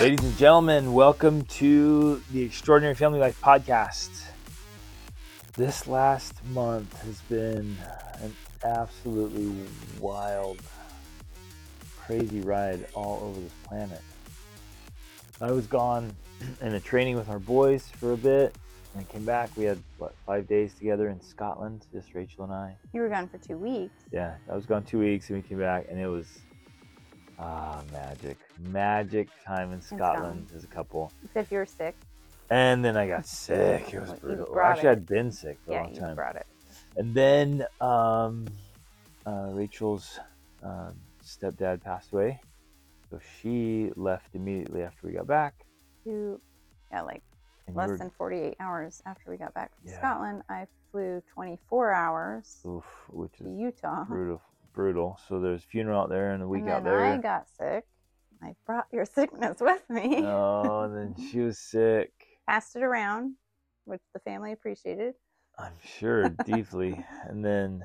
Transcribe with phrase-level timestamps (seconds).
[0.00, 4.10] Ladies and gentlemen, welcome to the Extraordinary Family Life Podcast.
[5.56, 7.76] This last month has been
[8.22, 8.32] an
[8.62, 9.52] absolutely
[9.98, 10.62] wild,
[11.98, 14.00] crazy ride all over this planet.
[15.40, 16.14] I was gone
[16.60, 18.54] in a training with our boys for a bit
[18.94, 19.50] and came back.
[19.56, 22.76] We had, what, five days together in Scotland, just Rachel and I.
[22.92, 24.04] You were gone for two weeks.
[24.12, 26.38] Yeah, I was gone two weeks and we came back, and it was
[27.38, 30.46] ah magic, magic time in Scotland, Scotland.
[30.56, 31.12] as a couple.
[31.24, 31.96] Except you were sick.
[32.50, 33.92] And then I got sick.
[33.92, 34.46] It was you brutal.
[34.52, 34.92] brought Actually, it.
[34.92, 36.14] I'd been sick for a yeah, long you time.
[36.14, 36.46] brought it.
[36.96, 38.46] And then um,
[39.26, 40.18] uh, Rachel's
[40.62, 42.40] um, stepdad passed away,
[43.10, 45.54] so she left immediately after we got back.
[46.04, 46.40] You,
[46.90, 47.22] yeah, like
[47.66, 49.98] And you less were- than 48 hours after we got back from Yeah.
[49.98, 54.04] Scotland, I flew 24 hours oof, which to is Utah.
[54.04, 54.40] brutal,
[54.78, 55.18] brutal.
[55.28, 57.00] So there's funeral out there and a week and out there.
[57.04, 57.84] I got sick.
[58.40, 60.22] I brought your sickness with me.
[60.24, 62.12] oh, and then she was sick.
[62.48, 63.34] Passed it around,
[63.86, 65.14] which the family appreciated.
[65.58, 67.04] I'm sure deeply.
[67.28, 67.82] And then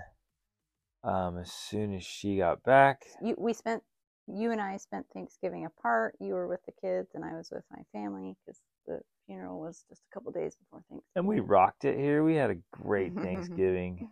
[1.04, 3.82] um, as soon as she got back, You, we spent,
[4.28, 6.16] you and I spent Thanksgiving apart.
[6.20, 9.84] You were with the kids, and I was with my family because the funeral was
[9.90, 11.02] just a couple days before Thanksgiving.
[11.16, 12.24] and we rocked it here.
[12.24, 14.12] We had a great Thanksgiving.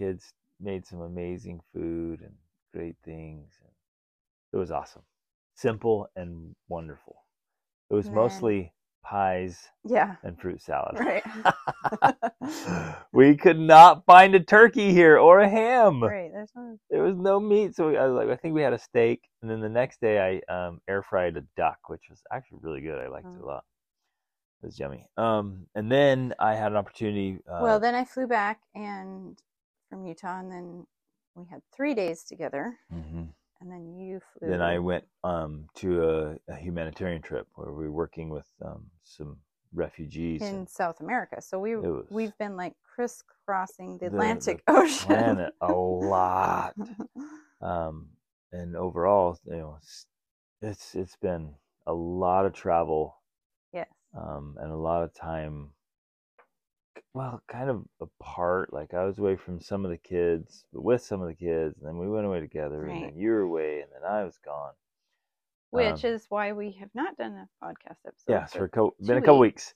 [0.00, 2.34] Kids made some amazing food and
[2.74, 3.52] great things.
[3.62, 3.72] And
[4.52, 5.02] it was awesome.
[5.54, 7.16] Simple and wonderful.
[7.90, 8.72] It was then- mostly
[9.04, 10.98] pies Yeah, and fruit salad.
[10.98, 11.22] right.
[13.12, 16.02] we could not find a turkey here or a ham.
[16.02, 16.30] right.
[16.32, 18.72] There's no There was no meat, so we, I was like, I think we had
[18.74, 22.22] a steak, and then the next day I um, air fried a duck, which was
[22.32, 22.98] actually really good.
[23.00, 23.42] I liked it Mm.
[23.42, 23.64] a lot.
[24.62, 25.06] It was yummy.
[25.16, 27.38] Um, and then I had an opportunity.
[27.48, 29.40] Uh, well, then I flew back and
[29.88, 30.86] from Utah, and then
[31.34, 33.28] we had three days together, mhm.
[33.60, 34.50] and then you flew.
[34.50, 38.86] then I went um, to a, a humanitarian trip where we were working with um,
[39.04, 39.38] some
[39.72, 40.42] refugees.
[40.42, 41.40] in and South America.
[41.40, 41.76] So we
[42.10, 45.06] we've been like crisscrossing the, the- Atlantic the Ocean.
[45.06, 46.74] planet a lot.
[47.60, 48.08] um,
[48.52, 50.06] and overall, you know, it's,
[50.62, 51.54] it's it's been
[51.86, 53.16] a lot of travel
[53.72, 53.88] yes.
[54.16, 55.70] um, and a lot of time
[57.14, 61.02] well kind of apart like i was away from some of the kids but with
[61.02, 63.80] some of the kids and then we went away together and then you were away
[63.80, 64.72] and then i was gone.
[65.70, 68.32] Which Um, is why we have not done a podcast episode.
[68.32, 69.74] yeah for a couple been a couple weeks.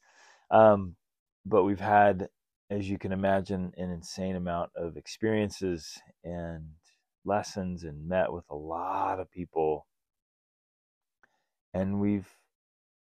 [0.51, 0.97] Um,
[1.45, 2.29] but we've had
[2.71, 6.71] as you can imagine an insane amount of experiences and
[7.27, 9.87] lessons and met with a lot of people.
[11.75, 12.29] And we've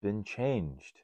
[0.01, 1.01] been changed.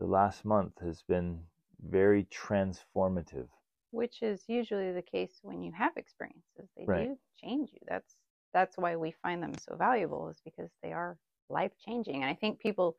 [0.00, 1.44] The last month has been
[1.80, 3.48] very transformative
[3.90, 6.70] which is usually the case when you have experiences.
[6.76, 7.08] They Right.
[7.08, 7.80] do change you.
[7.88, 8.16] That's
[8.52, 12.16] that's why we find them so valuable is because they are life changing.
[12.22, 12.96] And I think people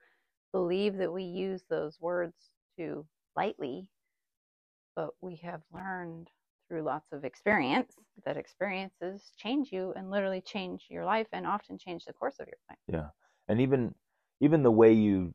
[0.53, 3.91] believe that we use those words too lightly,
[4.95, 6.29] but we have learned
[6.67, 11.77] through lots of experience that experiences change you and literally change your life and often
[11.77, 12.79] change the course of your life.
[12.87, 13.09] Yeah,
[13.47, 13.95] and even
[14.39, 15.33] even the way you,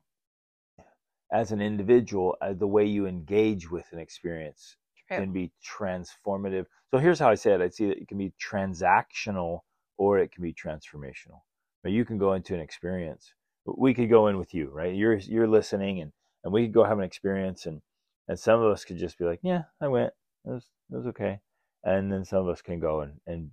[1.32, 4.76] as an individual, uh, the way you engage with an experience
[5.08, 5.18] True.
[5.18, 6.66] can be transformative.
[6.90, 9.60] So here's how I say it: I see that it can be transactional
[9.96, 11.40] or it can be transformational.
[11.82, 13.32] But you can go into an experience.
[13.64, 14.94] We could go in with you, right?
[14.94, 16.12] You're you're listening, and
[16.44, 17.80] and we could go have an experience, and
[18.28, 20.12] and some of us could just be like, yeah, I went,
[20.44, 21.40] it was it was okay,
[21.84, 23.50] and then some of us can go and and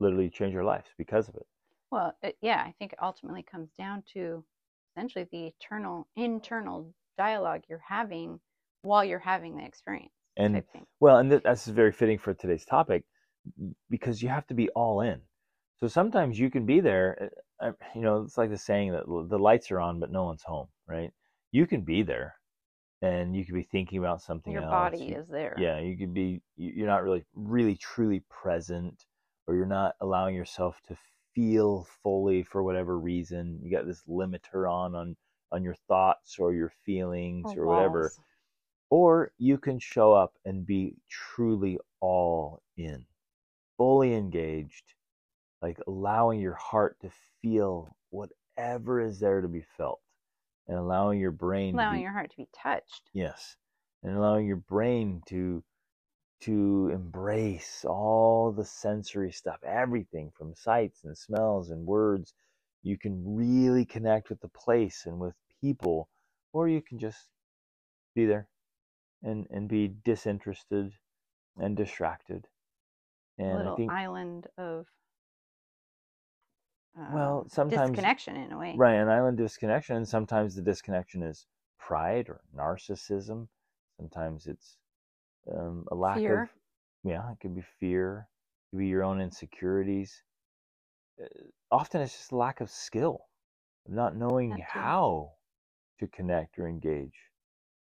[0.00, 1.46] literally change our lives because of it.
[1.90, 4.44] Well, it, yeah, I think it ultimately comes down to
[4.94, 6.92] essentially the eternal internal
[7.24, 8.40] dialogue you're having
[8.82, 10.12] while you're having the experience.
[10.36, 10.62] And.
[11.00, 13.04] Well, and th- that's very fitting for today's topic
[13.88, 15.20] because you have to be all in.
[15.80, 17.30] So sometimes you can be there,
[17.62, 20.24] uh, uh, you know, it's like the saying that the lights are on, but no
[20.24, 21.10] one's home, right?
[21.52, 22.34] You can be there
[23.02, 24.70] and you could be thinking about something your else.
[24.70, 25.56] body You- is there.
[25.58, 28.96] Yeah, you could be, you're not really, really, truly present
[29.46, 30.96] or you're not allowing yourself to
[31.34, 33.60] feel fully for whatever reason.
[33.62, 35.16] You got this limiter on, on,
[35.52, 38.12] on your thoughts or your feelings oh, or whatever
[38.90, 43.04] or you can show up and be truly all in,
[43.76, 44.94] fully engaged,
[45.62, 47.10] like allowing your heart to
[47.40, 50.00] feel whatever is there to be felt,
[50.66, 53.10] and allowing your brain to allowing be, your heart to be touched.
[53.12, 53.56] yes,
[54.02, 55.62] and allowing your brain to
[56.40, 62.34] to embrace all the sensory stuff, everything from sights and smells and words.
[62.82, 66.08] You can really connect with the place and with people,
[66.52, 67.30] or you can just
[68.14, 68.48] be there
[69.22, 70.94] and and be disinterested
[71.56, 72.48] and distracted.
[73.48, 74.86] A And little I think island of
[77.06, 78.72] well, um, sometimes disconnection in a way.
[78.74, 81.46] right an island disconnection and sometimes the disconnection is
[81.78, 83.48] pride or narcissism
[83.98, 84.78] sometimes it's
[85.52, 86.42] um, a lack Fear.
[86.42, 86.52] of
[87.04, 88.28] yeah it could be fear
[88.66, 90.24] it could be your own insecurities
[91.20, 91.26] Uh,
[91.70, 93.26] often it's just a lack of skill
[93.88, 95.32] not knowing how
[95.98, 97.30] to connect or engage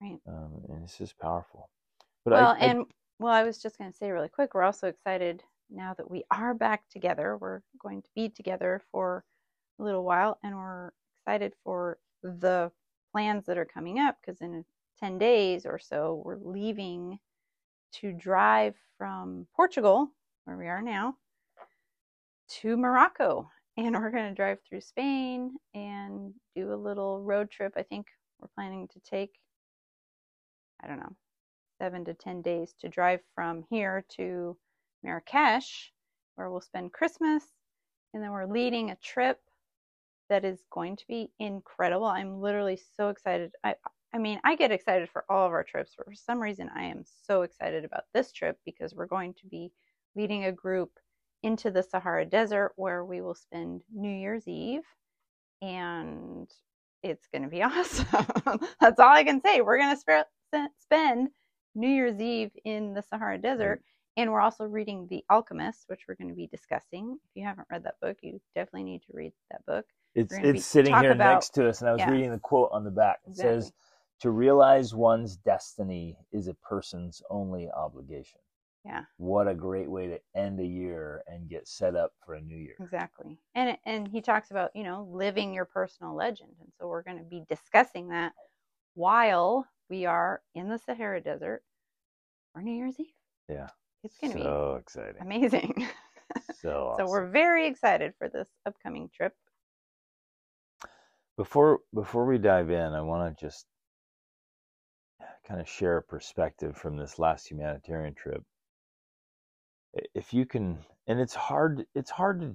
[0.00, 0.18] Right.
[0.26, 1.70] um, and it's just powerful
[2.24, 2.86] but well, I, I and
[3.18, 6.24] well, I was just going to say really quick, we're also excited now that we
[6.30, 7.36] are back together.
[7.36, 9.24] We're going to be together for
[9.78, 10.90] a little while, and we're
[11.20, 12.70] excited for the
[13.12, 14.64] plans that are coming up because in
[14.98, 17.18] 10 days or so, we're leaving
[17.92, 20.10] to drive from Portugal,
[20.44, 21.16] where we are now,
[22.48, 23.50] to Morocco.
[23.76, 27.72] And we're going to drive through Spain and do a little road trip.
[27.76, 28.06] I think
[28.38, 29.30] we're planning to take,
[30.82, 31.16] I don't know,
[31.78, 34.56] seven to 10 days to drive from here to
[35.02, 35.90] Marrakesh,
[36.34, 37.44] where we'll spend Christmas.
[38.12, 39.38] And then we're leading a trip
[40.28, 42.06] that is going to be incredible.
[42.06, 43.52] I'm literally so excited.
[43.64, 43.74] I,
[44.14, 46.84] I mean, I get excited for all of our trips, but for some reason, I
[46.84, 49.72] am so excited about this trip because we're going to be
[50.14, 50.90] leading a group
[51.42, 54.82] into the Sahara Desert where we will spend New Year's Eve.
[55.60, 56.48] And
[57.02, 58.06] it's going to be awesome.
[58.80, 59.60] That's all I can say.
[59.60, 60.30] We're going to sp-
[60.78, 61.28] spend
[61.74, 63.82] New Year's Eve in the Sahara Desert.
[64.18, 67.18] And we're also reading The Alchemist, which we're going to be discussing.
[67.24, 69.86] If you haven't read that book, you definitely need to read that book.
[70.14, 72.10] it's we're be- sitting here about- next to us and i was yeah.
[72.10, 73.54] reading the quote on the back it Exactly.
[73.62, 73.72] says
[74.20, 78.40] to realize one's destiny is a person's only obligation
[78.84, 79.04] Yeah.
[79.18, 82.56] what a great way to end a year and get set up for a new
[82.56, 82.80] year.
[82.80, 83.38] Exactly.
[83.54, 86.50] And and he talks about, you know, living your personal legend.
[86.60, 88.32] And so we're going to be discussing that
[88.94, 91.62] while we are in the Sahara Desert
[92.52, 93.06] for New Year's Eve.
[93.48, 93.68] Yeah.
[94.04, 95.22] It's going to so be exciting.
[95.22, 95.88] amazing.
[96.50, 97.06] So awesome.
[97.06, 99.34] So we're very excited for this upcoming trip.
[101.36, 103.66] before before we dive in, I want to just
[105.46, 108.42] kind of share a perspective from this last humanitarian trip.
[110.14, 112.54] If you can, and it's hard, it's hard to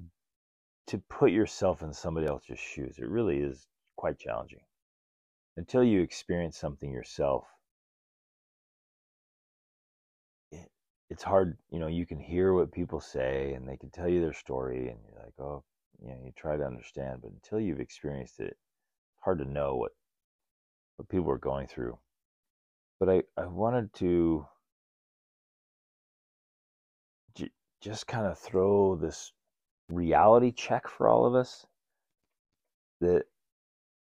[0.88, 2.98] to put yourself in somebody else's shoes.
[2.98, 3.68] It really is
[3.98, 4.62] quite challenging
[5.58, 7.46] until you experience something yourself.
[10.52, 10.70] It,
[11.10, 11.88] it's hard, you know.
[11.88, 15.24] You can hear what people say, and they can tell you their story, and you're
[15.24, 15.64] like, oh,
[16.02, 18.58] you know, you try to understand, but until you've experienced it,
[19.14, 19.92] it's hard to know what
[20.98, 21.98] what people are going through.
[23.00, 24.48] But I I wanted to
[27.82, 29.34] just kind of throw this
[29.90, 31.66] reality check for all of us
[33.00, 33.24] that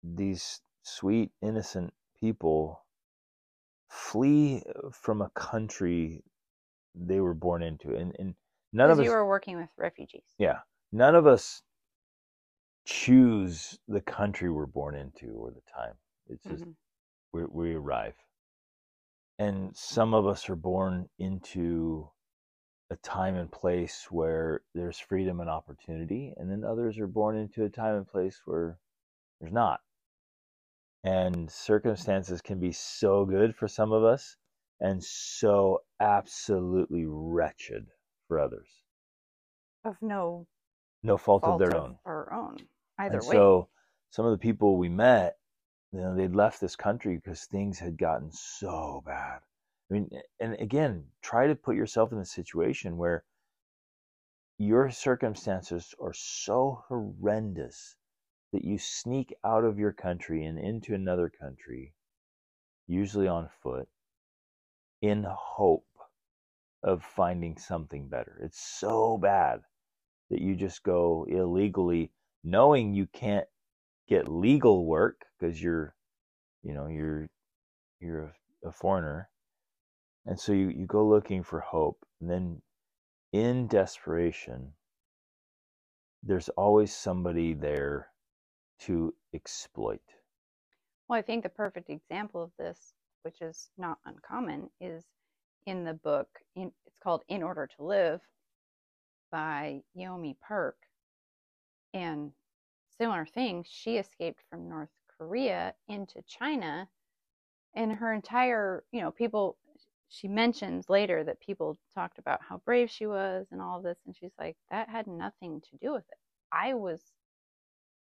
[0.02, 2.84] these sweet innocent people
[3.88, 4.62] flee
[4.92, 6.22] from a country
[6.94, 8.34] they were born into and, and
[8.72, 10.24] none of us you were working with refugees.
[10.38, 10.58] yeah
[10.92, 11.62] none of us
[12.84, 15.94] choose the country we're born into or the time
[16.28, 16.74] it's just Mhm.
[17.32, 18.14] we, we arrive
[19.38, 22.10] and some of us are born into
[22.90, 27.64] a time and place where there's freedom and opportunity and then others are born into
[27.64, 28.78] a time and place where
[29.40, 29.80] there's not
[31.04, 34.36] and circumstances can be so good for some of us
[34.80, 37.86] and so absolutely wretched
[38.28, 38.68] for others
[39.84, 40.46] Of no
[41.02, 42.68] no fault, fault of their of own our own.
[42.98, 43.34] Either and way.
[43.36, 43.68] so
[44.10, 45.38] some of the people we met,
[45.92, 49.40] you know, they'd left this country because things had gotten so bad.
[49.90, 53.24] I mean, and again, try to put yourself in a situation where
[54.56, 57.96] your circumstances are so horrendous
[58.52, 61.92] that you sneak out of your country and into another country,
[62.86, 63.88] usually on foot,
[65.02, 65.86] in hope
[66.82, 68.38] of finding something better.
[68.42, 69.62] It's so bad
[70.30, 72.12] that you just go illegally
[72.44, 73.46] knowing you can't
[74.08, 75.94] get legal work because you're
[76.62, 77.28] you know you're
[78.00, 78.24] you're
[78.64, 79.28] a, a foreigner
[80.26, 82.62] and so you, you go looking for hope and then
[83.32, 84.72] in desperation
[86.22, 88.08] there's always somebody there
[88.80, 90.02] to exploit
[91.08, 95.04] Well, I think the perfect example of this, which is not uncommon, is
[95.66, 96.28] in the book.
[96.56, 98.20] In, it's called "In Order to Live"
[99.30, 100.76] by Yeonmi Park,
[101.94, 102.32] and
[102.98, 103.64] similar thing.
[103.68, 106.88] She escaped from North Korea into China,
[107.74, 109.58] and her entire, you know, people.
[110.10, 113.98] She mentions later that people talked about how brave she was and all of this,
[114.06, 116.18] and she's like, that had nothing to do with it.
[116.52, 117.00] I was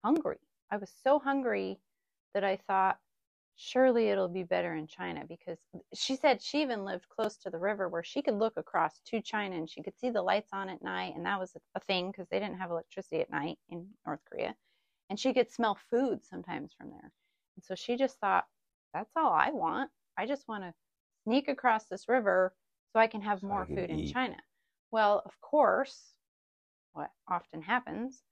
[0.06, 0.39] hungry.
[0.72, 1.80] I was so hungry
[2.34, 3.00] that I thought
[3.56, 5.58] surely it'll be better in China because
[5.96, 9.22] she said she even lived close to the river where she could look across to
[9.22, 11.13] China and she could see the lights on at night.
[11.16, 14.56] And that was a thing because they didn't have electricity at night in North Korea.
[15.10, 17.12] And she could smell food sometimes from there.
[17.56, 18.46] And so she just thought,
[18.94, 19.89] that's all I want.
[20.18, 20.74] I just want to
[21.27, 22.53] sneak across this river
[22.93, 24.07] so I can have So more can food in.
[24.13, 24.38] China.
[24.91, 26.13] Well, of course,
[26.93, 28.24] what often happens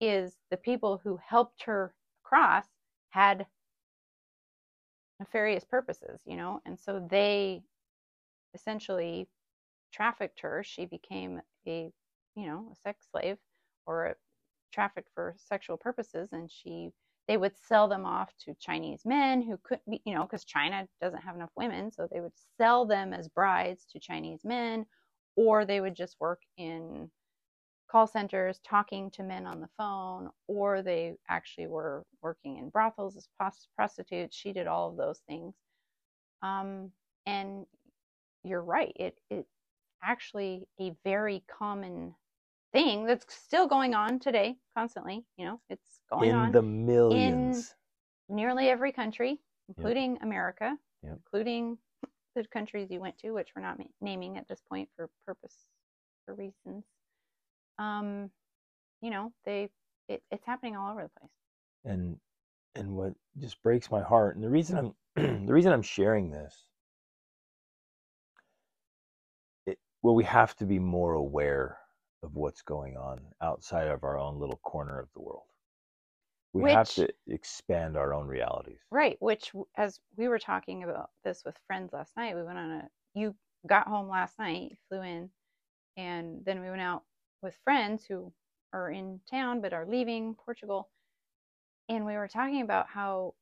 [0.00, 2.66] is the people who helped her cross
[3.08, 3.46] had
[5.18, 7.62] nefarious purposes, you know, and so they
[8.54, 9.26] essentially
[9.92, 10.62] trafficked her.
[10.62, 11.90] She became a,
[12.36, 13.38] you know, a sex slave
[13.86, 14.18] or
[14.72, 16.90] trafficked for sexual purposes, and she
[17.28, 20.86] they would sell them off to Chinese men who couldn't be, you know, because China
[21.00, 24.86] doesn't have enough women, so they would sell them as brides to Chinese men,
[25.36, 27.10] or they would just work in
[27.90, 33.16] call centers talking to men on the phone, or they actually were working in brothels
[33.16, 34.36] as pros- prostitutes.
[34.36, 35.54] She did all of those things.
[36.42, 36.90] Um,
[37.26, 37.66] and
[38.44, 39.48] you're right, it it's
[40.02, 42.14] actually a very common
[42.74, 45.24] thing that's still going on today, constantly.
[45.38, 47.74] You know, it's going in on the millions.
[48.28, 51.18] nearly every country, including America, Yep.
[51.24, 51.78] including
[52.36, 55.66] the countries you went to, which we're not ma- naming at this point for purpose
[56.26, 56.84] for reasons.
[57.78, 58.30] Um,
[59.02, 59.70] you know, they
[60.08, 61.32] it, it's happening all over the place.
[61.84, 62.18] and
[62.76, 64.94] and what just breaks my heart and the reason i'm
[65.46, 66.66] the reason i'm sharing this
[69.66, 71.78] it, well we have to be more aware
[72.24, 75.44] of what's going on outside of our own little corner of the world
[76.54, 81.42] we have to expand our own realities Right, which as we were talking about this
[81.44, 83.34] with friends last night, we went on a you
[83.66, 85.30] got home last night, you flew in,
[85.96, 87.02] and then we went out
[87.42, 88.32] with friends who
[88.72, 90.88] are in town but are leaving Portugal.
[91.88, 93.34] And we were talking about how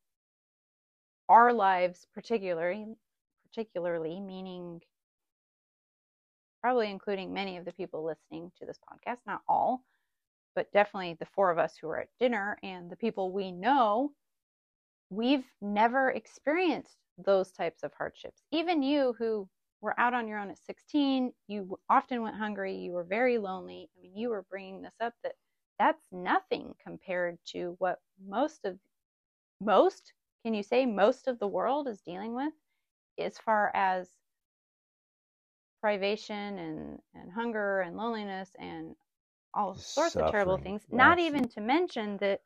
[1.29, 2.87] our lives particularly
[3.47, 4.81] particularly meaning
[6.63, 9.85] probably including many of the people listening to this podcast, not all,
[10.55, 14.13] but definitely the four of us who are at dinner and the people we know
[15.11, 18.43] we've never experienced those types of hardships.
[18.51, 19.49] Even you who
[19.83, 23.91] were out on your own at 16, you often went hungry, you were very lonely.
[23.97, 25.35] I mean, you were bringing this up that
[25.79, 28.79] that's nothing compared to what most of
[29.61, 30.13] most,
[30.45, 32.53] can you say most of the world is dealing with
[33.19, 34.09] as far as
[35.83, 38.97] privation and and hunger and loneliness and
[39.55, 40.87] all sorts of terrible Suffering, things.
[40.93, 42.43] Not even to mention that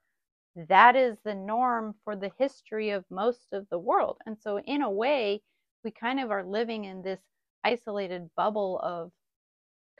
[0.57, 4.19] that is the norm for the history of most of the world.
[4.26, 5.43] And so, in a way,
[5.85, 7.21] we kind of are living in this
[7.64, 9.12] isolated bubble of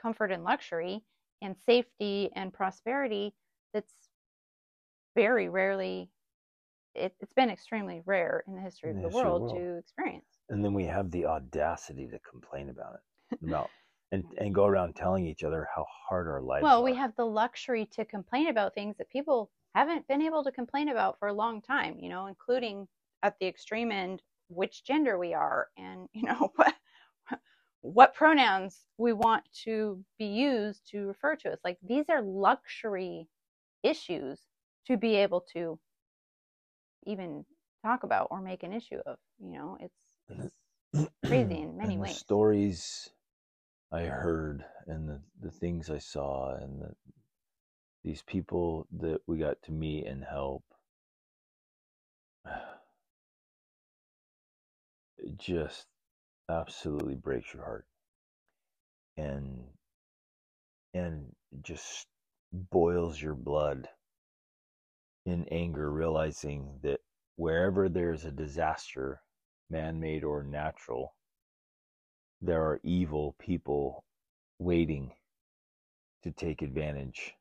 [0.01, 1.03] comfort and luxury
[1.41, 3.33] and safety and prosperity
[3.73, 3.93] that's
[5.15, 6.09] very rarely,
[6.95, 9.41] it, it's been extremely rare in the history of the the history of the world
[9.41, 9.57] world.
[9.57, 10.39] to experience.
[10.49, 13.01] and then we have the audacity to complain about it
[13.43, 13.71] about
[14.11, 17.15] and and go around telling each other how hard our lives Well, are we have
[17.15, 21.27] the luxury to complain about things that people haven't been able to complain about for
[21.27, 22.87] a long time, you know, including
[23.23, 26.75] at the extreme end which gender we are and, you know, what
[27.81, 31.59] what pronouns we want to be used to refer to us.
[31.63, 33.29] Like these are luxury
[33.83, 34.41] issues
[34.87, 35.79] to be able to
[37.05, 37.45] even
[37.85, 39.95] talk about or make an issue of, you know, it's,
[40.29, 42.21] it's crazy in many ways.
[42.21, 43.09] Stories
[43.91, 46.93] I heard and the, the things I saw and the,
[48.03, 50.63] these people that we got to meet and help.
[55.17, 55.87] It just
[56.49, 57.85] absolutely breaks your heart.
[59.17, 59.63] And
[60.93, 62.07] and just
[62.53, 63.89] boils your blood
[65.25, 66.99] in anger realizing that
[67.35, 69.21] wherever there's a disaster
[69.69, 71.16] man-made or natural,
[72.41, 74.05] there are evil people
[74.59, 75.13] waiting
[76.23, 77.33] to take advantage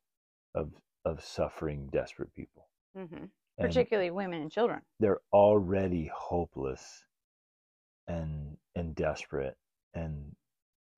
[0.54, 0.72] of
[1.04, 2.68] of suffering, desperate people.
[2.96, 3.26] hmm
[3.58, 4.82] Particularly women and children.
[5.00, 7.04] they're already hopeless
[8.08, 9.56] and and desperate,
[9.94, 10.34] and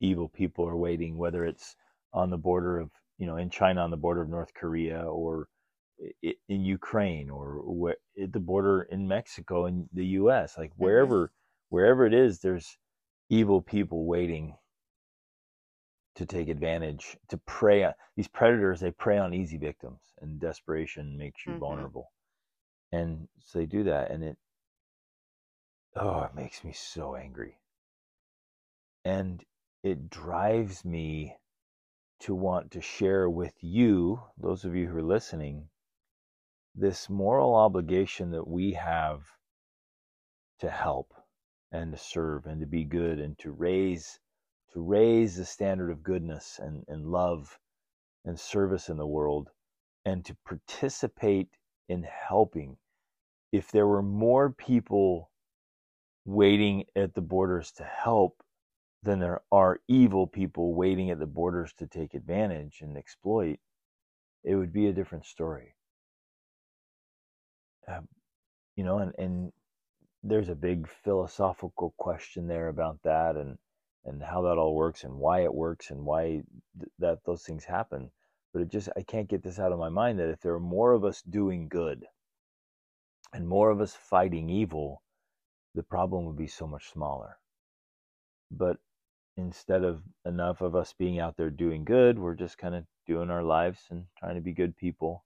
[0.00, 1.18] evil people are waiting.
[1.18, 1.76] Whether it's
[2.12, 5.48] on the border of you know in China, on the border of North Korea, or
[6.48, 10.58] in Ukraine, or where, at the border in Mexico and the U.S.
[10.58, 11.32] Like wherever
[11.70, 12.78] wherever it is, there's
[13.30, 14.56] evil people waiting
[16.16, 18.80] to take advantage, to prey on these predators.
[18.80, 21.60] They prey on easy victims, and desperation makes you Mhm.
[21.60, 22.12] vulnerable.
[22.92, 24.38] And so they do that, and it
[25.96, 27.60] oh, it makes me so angry,
[29.04, 29.44] and
[29.82, 31.36] it drives me
[32.20, 35.70] to want to share with you, those of you who are listening,
[36.74, 39.38] this moral obligation that we have
[40.60, 41.14] to help
[41.72, 44.18] and to serve and to be good and to raise
[44.72, 47.58] to raise the standard of goodness and, and love
[48.24, 49.48] and service in the world
[50.04, 51.48] and to participate
[51.88, 52.76] in helping
[53.52, 55.30] if there were more people
[56.24, 58.42] waiting at the borders to help
[59.02, 63.58] than there are evil people waiting at the borders to take advantage and exploit,
[64.44, 65.74] it would be a different story.
[67.86, 68.08] Um,
[68.76, 69.52] you know, and, and
[70.22, 73.58] there's a big philosophical question there about that and
[74.04, 76.22] and how that all works and why it works and why
[76.78, 78.10] th- that those things happen.
[78.52, 80.60] But it just i can't get this out of my mind that if there are
[80.60, 82.04] more of us doing good
[83.32, 85.02] and more of us fighting evil
[85.74, 87.38] the problem would be so much smaller.
[88.50, 88.78] But
[89.36, 93.30] instead of enough of us being out there doing good we're just kind of doing
[93.30, 95.24] our lives and trying to be good people.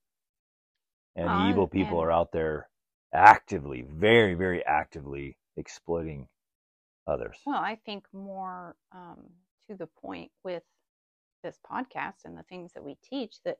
[1.16, 2.68] And Well, evil people and- are out there
[3.12, 6.28] actively very very actively exploiting
[7.06, 7.38] others.
[7.46, 9.30] Well, I think more um,
[9.68, 10.62] to the point with
[11.42, 13.58] this podcast and the things that we teach that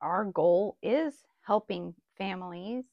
[0.00, 2.84] our goal is helping families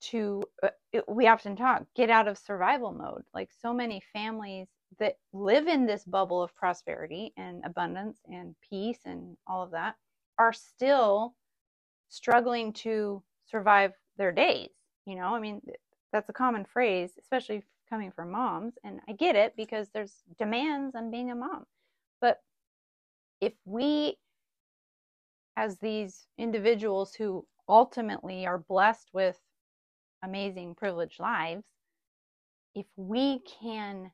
[0.00, 3.24] to uh, it- we often talk get out of survival mode.
[3.34, 4.68] Like so many families
[4.98, 9.96] that live in this bubble of prosperity and abundance and peace and all of that
[10.38, 11.34] are still
[12.16, 14.70] struggling to survive their days
[15.06, 15.34] you know?
[15.34, 15.60] I mean
[16.12, 20.94] that's a common phrase especially coming from moms and i get it because there's demands
[20.96, 21.64] on being a mom.
[22.20, 22.40] But
[23.40, 24.16] if we
[25.56, 29.38] as these individuals who ultimately are blessed with
[30.22, 31.64] amazing privileged lives
[32.74, 34.10] if we can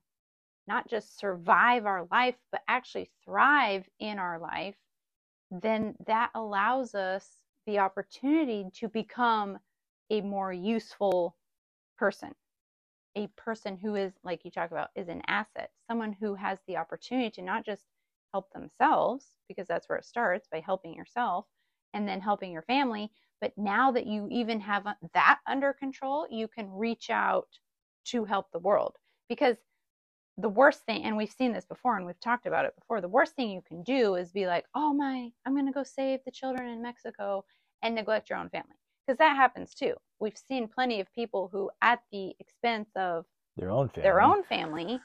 [0.66, 4.76] not just survive our life but actually thrive in our life
[5.50, 9.58] then that allows us the opportunity to become
[10.10, 11.36] a more useful
[11.98, 12.34] person
[13.16, 16.76] a person who is like you talk about is an asset someone who has the
[16.76, 17.84] opportunity to not just
[18.32, 21.46] help themselves because that's where it starts by helping yourself
[21.94, 23.10] and then helping your family.
[23.40, 27.48] But now that you even have uh, that under control you can reach out
[28.06, 28.96] to help the world.
[29.28, 29.56] Because
[30.38, 33.08] the worst thing and we've seen this before and we've talked about it before the
[33.08, 36.20] worst thing you can do is be like oh my i'm going to go save
[36.24, 37.44] the children in mexico
[37.82, 38.74] and neglect your own family
[39.06, 39.94] because that happens too.
[40.20, 43.24] We've seen plenty of people who at the expense of
[43.56, 44.02] their own family.
[44.02, 45.00] their own family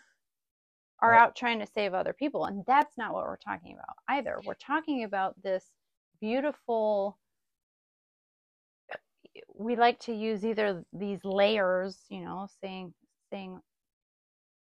[1.01, 1.21] are Right.
[1.21, 4.39] out trying to save other people and that's not what we're talking about either.
[4.45, 5.65] We're talking about this
[6.21, 7.17] beautiful
[9.55, 12.93] we like to use either these layers you know saying
[13.31, 13.59] saying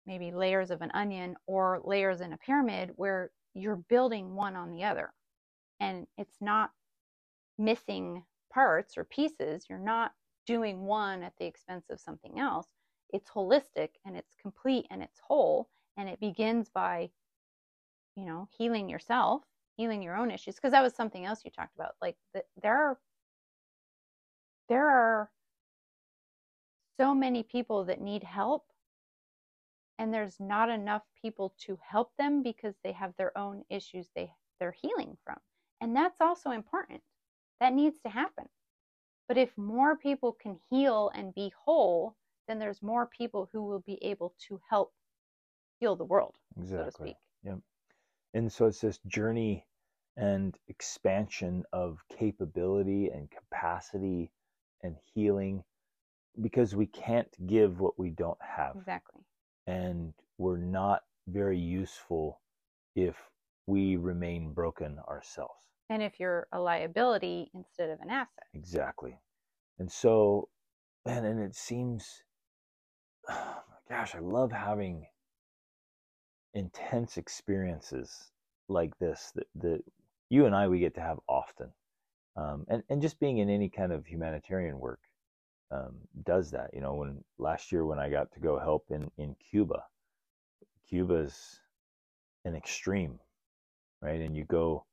[0.06, 4.70] maybe layers of an onion or layers in a pyramid where you're building one on
[4.70, 5.12] the other.
[5.80, 6.70] And it's not
[7.58, 9.66] missing parts or pieces.
[9.68, 10.12] You're not
[10.46, 12.66] doing one at the expense of something else.
[13.12, 15.68] It's holistic and it's complete and it's whole.
[15.96, 17.10] And it begins by
[18.16, 19.42] you know healing yourself
[19.80, 20.56] healing your own issues.
[20.56, 21.94] Because that was something else you talked about.
[22.02, 22.98] Like the, there are
[24.68, 25.30] there are
[26.98, 28.66] so many people that need help
[30.00, 34.32] and there's not enough people to help them because they have their own issues they
[34.58, 35.36] they're healing from.
[35.80, 37.02] And that's also important.
[37.60, 38.46] That needs to happen.
[39.28, 42.16] But if more people can heal and be whole
[42.48, 44.92] then there's more people who will be able to help
[45.78, 47.10] heal the world so to exactly.
[47.10, 47.16] speak.
[47.44, 47.58] Yep.
[48.34, 49.66] And so it's this journey
[50.16, 54.32] and expansion of capability and capacity
[54.82, 55.62] and healing
[56.40, 58.74] because we can't give what we don't have.
[58.76, 59.19] exactly
[59.70, 62.40] And we're not very useful
[62.96, 63.16] if
[63.66, 65.54] we remain broken ourselves.
[65.90, 69.18] and if you're a liability instead of an asset Exactly.
[69.78, 70.48] And so,
[71.06, 72.22] man, and it seems,
[73.28, 75.06] oh my gosh, I love having
[76.54, 78.30] intense experiences
[78.68, 79.80] like this that, that
[80.30, 81.72] you and I we get to have often,
[82.37, 85.00] um, and and just being in any kind of humanitarian work
[85.70, 86.70] um, does that.
[86.74, 89.85] You know, when last year when I got to go help in in Cuba,
[90.88, 91.61] Cuba's
[92.44, 93.18] an extreme,
[94.02, 94.20] right?
[94.20, 94.85] And you go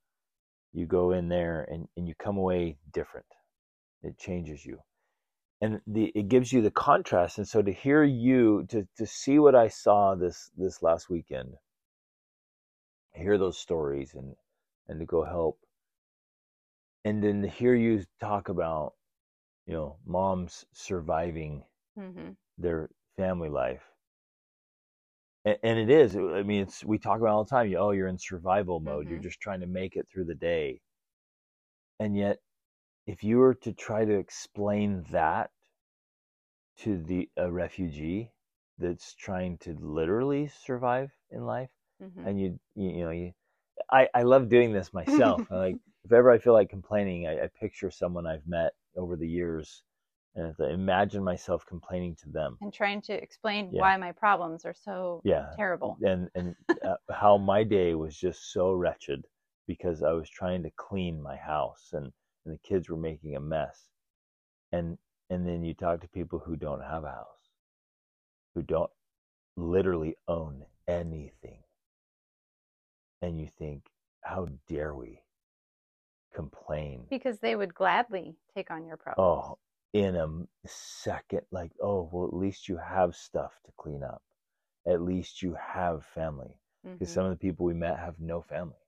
[0.74, 3.26] you go in there and, and you come away different.
[4.04, 4.80] It changes you.
[5.62, 7.40] And the it gives you the contrast.
[7.40, 11.56] And so to hear you to to see what I saw this this last weekend,
[13.14, 14.36] hear those stories and
[14.88, 15.60] and to go help.
[17.06, 18.94] And then to hear you talk about,
[19.68, 21.64] you know, moms surviving
[21.96, 23.84] hmm their family life.
[25.46, 26.16] And, and it is.
[26.16, 27.70] I mean, it's we talk about all the time.
[27.70, 29.10] You, oh, you're in survival mode.
[29.10, 29.20] You're Mhm.
[29.20, 30.82] just trying to make it through the day.
[32.00, 32.42] And yet,
[33.06, 35.52] if you were to try to explain that
[36.78, 38.32] to the a refugee
[38.78, 42.26] that's trying to literally survive in life Mhm.
[42.26, 43.34] and you you, you know you
[43.92, 47.50] I, I love doing this myself like if ever i feel like complaining I, I
[47.60, 49.84] picture someone i've met over the years
[50.36, 53.82] and I imagine myself complaining to them and trying to explain Yeah.
[53.82, 55.98] why my problems are so yeah terrible.
[56.04, 59.24] and and uh, how my day was just so wretched
[59.68, 62.12] because I was trying to clean my house and,
[62.46, 63.90] and the kids were making a mess.
[64.72, 64.98] And
[65.30, 67.50] and then you talk to people who don't have a house,
[68.56, 68.92] who don't
[69.58, 71.64] literally own anything.
[73.22, 73.84] And you think,
[74.22, 75.22] how dare we
[76.38, 77.10] complain?
[77.10, 79.52] Because they would gladly take on your problems.
[79.52, 79.60] Oh,
[79.92, 84.24] in a second, like, oh, well, at least you have stuff to clean up.
[84.86, 86.62] At least you have family
[86.98, 87.14] because Mhm.
[87.14, 88.88] some of the people we met have no family,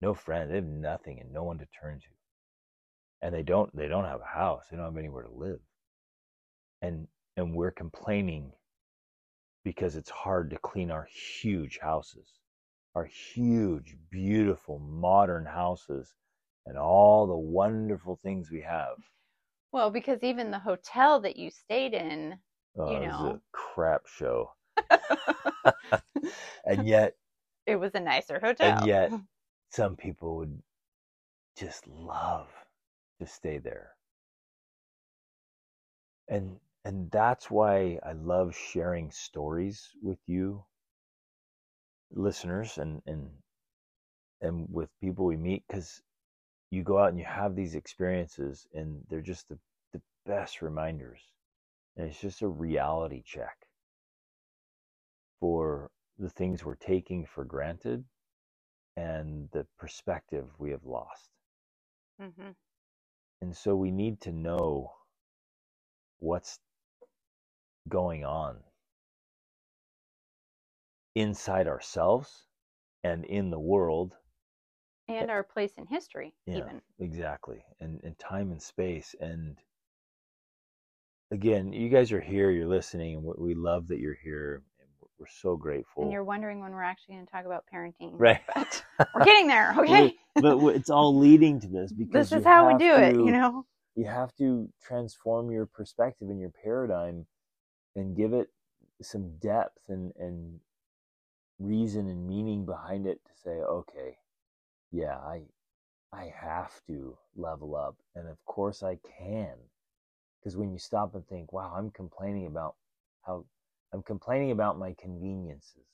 [0.00, 2.10] no friends, they have nothing and no one to turn to,
[3.20, 5.60] and they don't they don't have a house, they don't have anywhere to live,
[6.80, 8.52] and and we're complaining
[9.64, 12.40] because it's hard to clean our huge houses,
[12.94, 16.14] our huge, beautiful, modern houses,
[16.66, 18.98] and all the wonderful things we have.
[19.72, 22.40] Well, because even the hotel that you stayed in,
[22.76, 23.24] Oh, You it was know.
[23.24, 24.52] a crap show,
[26.64, 27.16] and yet
[27.66, 28.60] it was a nicer hotel.
[28.60, 29.14] and yet
[29.70, 30.62] some people would
[31.56, 32.48] just love
[33.18, 33.96] to stay there
[36.28, 40.64] and and that's why i love sharing stories with you
[42.12, 43.30] listeners and and
[44.40, 46.02] and with people we meet because
[46.70, 49.58] you go out and you have these experiences and they're just the,
[49.92, 51.20] the best reminders
[51.96, 53.56] and it's just a reality check
[55.40, 58.04] for the things we're taking for granted
[58.96, 61.30] and the perspective we have lost.
[62.20, 62.50] hmm
[63.42, 64.92] And so we need to know
[66.18, 66.58] what's
[67.88, 68.58] going on
[71.14, 72.46] inside ourselves
[73.04, 74.14] and in the world.
[75.08, 76.80] And eh our place in history, Yeah, even.
[76.98, 77.64] exactly.
[77.80, 79.14] And, and time and space.
[79.20, 79.56] And
[81.30, 84.62] again, you guys are here, you're listening, and we we love that you're here.
[84.80, 84.88] and
[85.18, 86.04] We're so grateful.
[86.04, 88.18] And you're wondering when we're actually going to talk about parenting.
[88.18, 88.40] right.
[88.54, 90.14] But we're getting there, okay?
[90.42, 93.66] but it's all leading to this because this is how we do it, you know?
[93.94, 97.26] you have to transform your perspective and your paradigm
[97.96, 98.48] and give it
[99.02, 100.60] some depth and and
[101.58, 104.16] reason and meaning behind it to say okay
[104.96, 105.42] yeah i
[106.12, 109.54] i have to level up and of course i can
[110.40, 112.76] because when you stop and think wow i'm complaining about
[113.26, 113.44] how
[113.92, 115.86] i'm complaining about my conveniences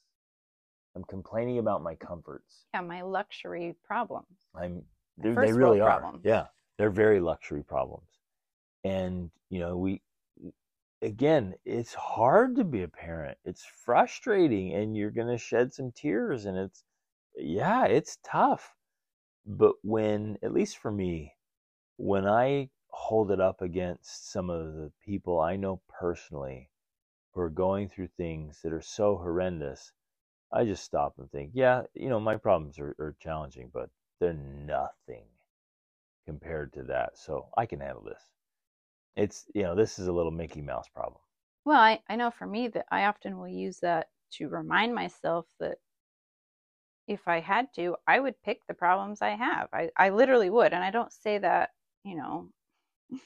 [0.97, 4.39] i'm complaining about my comforts Yeah, my luxury problems.
[4.55, 4.85] I'm
[5.19, 6.01] they really are.
[6.01, 6.25] problems.
[6.25, 6.47] Yeah,
[6.79, 8.09] they're very luxury problems.
[8.85, 10.03] And you know, we
[11.03, 13.39] again, it's hard to be a parent.
[13.45, 16.85] It's frustrating and you're going to shed some tears and it's
[17.37, 18.75] yeah, it's tough.
[19.45, 21.35] But when at least for me,
[21.97, 26.71] when I hold it up against some of the people I know personally
[27.33, 29.93] who are going through things that are so horrendous,
[30.53, 34.35] I just stop and think, yeah, you know, my problems are, are challenging, but they're
[34.35, 35.25] nothing
[36.27, 37.19] compared to that.
[37.19, 38.23] So I can handle this.
[39.17, 41.21] It's, you know, this is a little Mickey Mouse problem.
[41.65, 45.47] Well, I, I know for me that I often will use that to remind myself
[45.61, 45.79] that
[47.09, 49.69] if I had to, I would pick the problems I have.
[49.73, 50.73] I, I literally would.
[50.73, 51.71] And I don't say that,
[52.05, 52.49] you know,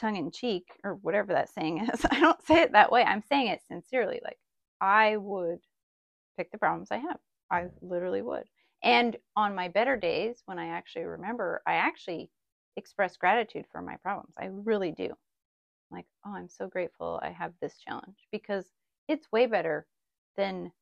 [0.00, 2.04] tongue in cheek or whatever that saying is.
[2.10, 3.02] I don't say it that way.
[3.04, 4.20] I'm saying it sincerely.
[4.24, 4.38] Like,
[4.80, 5.60] I would
[6.36, 7.18] pick the problems I have.
[7.50, 8.44] I literally would.
[8.82, 12.30] And on my better days, when I actually remember, I actually
[12.76, 14.34] express gratitude for my problems.
[14.38, 15.10] I really do.
[15.90, 18.64] Like, oh, I'm so grateful I have this challenge because
[19.08, 19.86] it's way better
[20.36, 20.72] than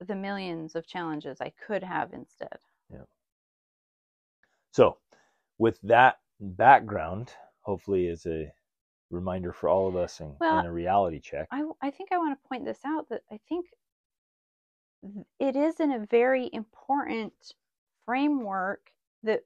[0.00, 2.58] the millions of challenges I could have instead.
[2.90, 3.04] Yeah.
[4.72, 4.98] So,
[5.58, 7.32] with that background,
[7.62, 8.52] hopefully, is a
[9.10, 11.48] reminder for all of us and, Well, and a reality check.
[11.50, 13.66] I, I think I want to point this out that I think
[15.38, 17.32] it is in a very important
[18.04, 18.90] framework
[19.22, 19.42] that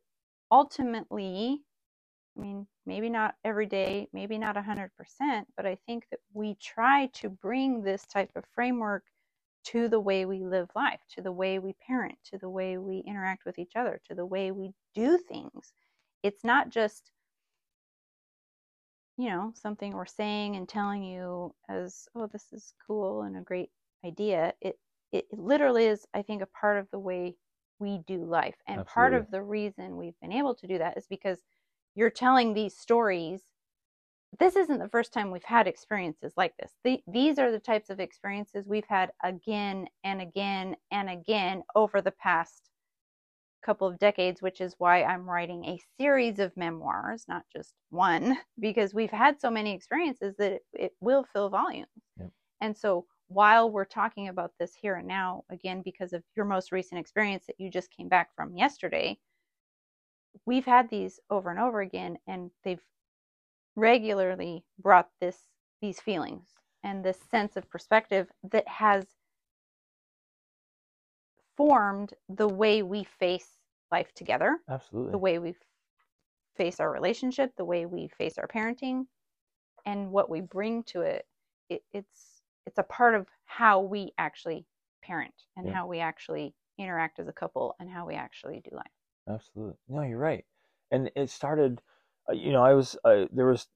[0.51, 1.63] ultimately,
[2.37, 4.89] I mean, maybe not every day, maybe not 100%,
[5.57, 9.05] but I think that we try to bring this type of framework
[9.65, 12.99] to the way we live life, to the way we parent, to the way we
[13.07, 15.73] interact with each other, to the way we do things.
[16.23, 17.13] It's not just
[19.17, 23.43] you know, something we're saying and telling you as, oh, this is cool and a
[23.43, 23.71] great
[24.05, 24.55] idea.
[24.61, 24.79] It
[25.13, 27.37] it literally is, I think, a part of the way
[27.81, 28.57] we do life.
[28.69, 31.43] And part of the reason we've been able to do that is because
[31.97, 33.43] you're telling these stories
[34.39, 36.73] this isn't the first time we've had experiences like this.
[36.85, 42.01] The, these are the types of experiences we've had again and again and again over
[42.01, 42.71] the past
[43.65, 48.39] couple of decades, which is why I'm writing a series of memoirs, not just one,
[48.61, 51.89] because we've had so many experiences that it, it will fill volumes.
[52.19, 52.31] Yep.
[52.61, 56.73] And so while we're talking about this here and now, again, because of your most
[56.73, 59.19] recent experience that you just came back from yesterday,
[60.47, 62.83] we've had these over and over again, and they've
[63.77, 65.47] regularly brought this
[65.81, 69.17] these feelings and this sense of perspective that has
[71.57, 73.59] formed the way we face
[73.91, 75.13] life together, Absolutely.
[75.13, 75.55] the way we
[76.57, 79.07] face our relationship, the way we face our parenting,
[79.87, 81.27] and what we bring to it.
[81.69, 84.67] it it's it's a part of how we actually
[85.03, 85.75] parent and Yeah.
[85.75, 88.93] how we actually interact as a couple and how we actually do life.
[89.29, 89.79] Absolutely.
[89.89, 90.45] No, you're right.
[90.91, 91.83] And it started,
[92.33, 92.97] you know, I was,
[93.33, 93.67] there was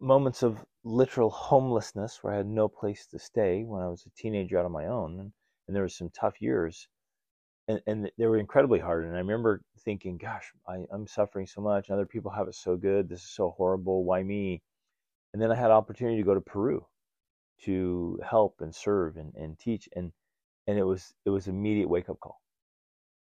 [0.00, 4.10] moments of literal homelessness where I had no place to stay when I was a
[4.20, 5.20] teenager out on my own.
[5.20, 5.32] And,
[5.66, 6.88] and there was some tough years
[7.68, 9.04] and, and they were incredibly hard.
[9.04, 11.90] And I remember thinking, gosh, I, I'm suffering so much.
[11.90, 13.08] Other people have it so good.
[13.08, 14.04] This is so horrible.
[14.04, 14.62] Why me?
[15.32, 16.84] And then I had opportunity to go to Peru
[17.62, 19.88] to help and serve and, and teach.
[19.96, 20.12] And,
[20.66, 22.40] and it was, it was immediate wake up call.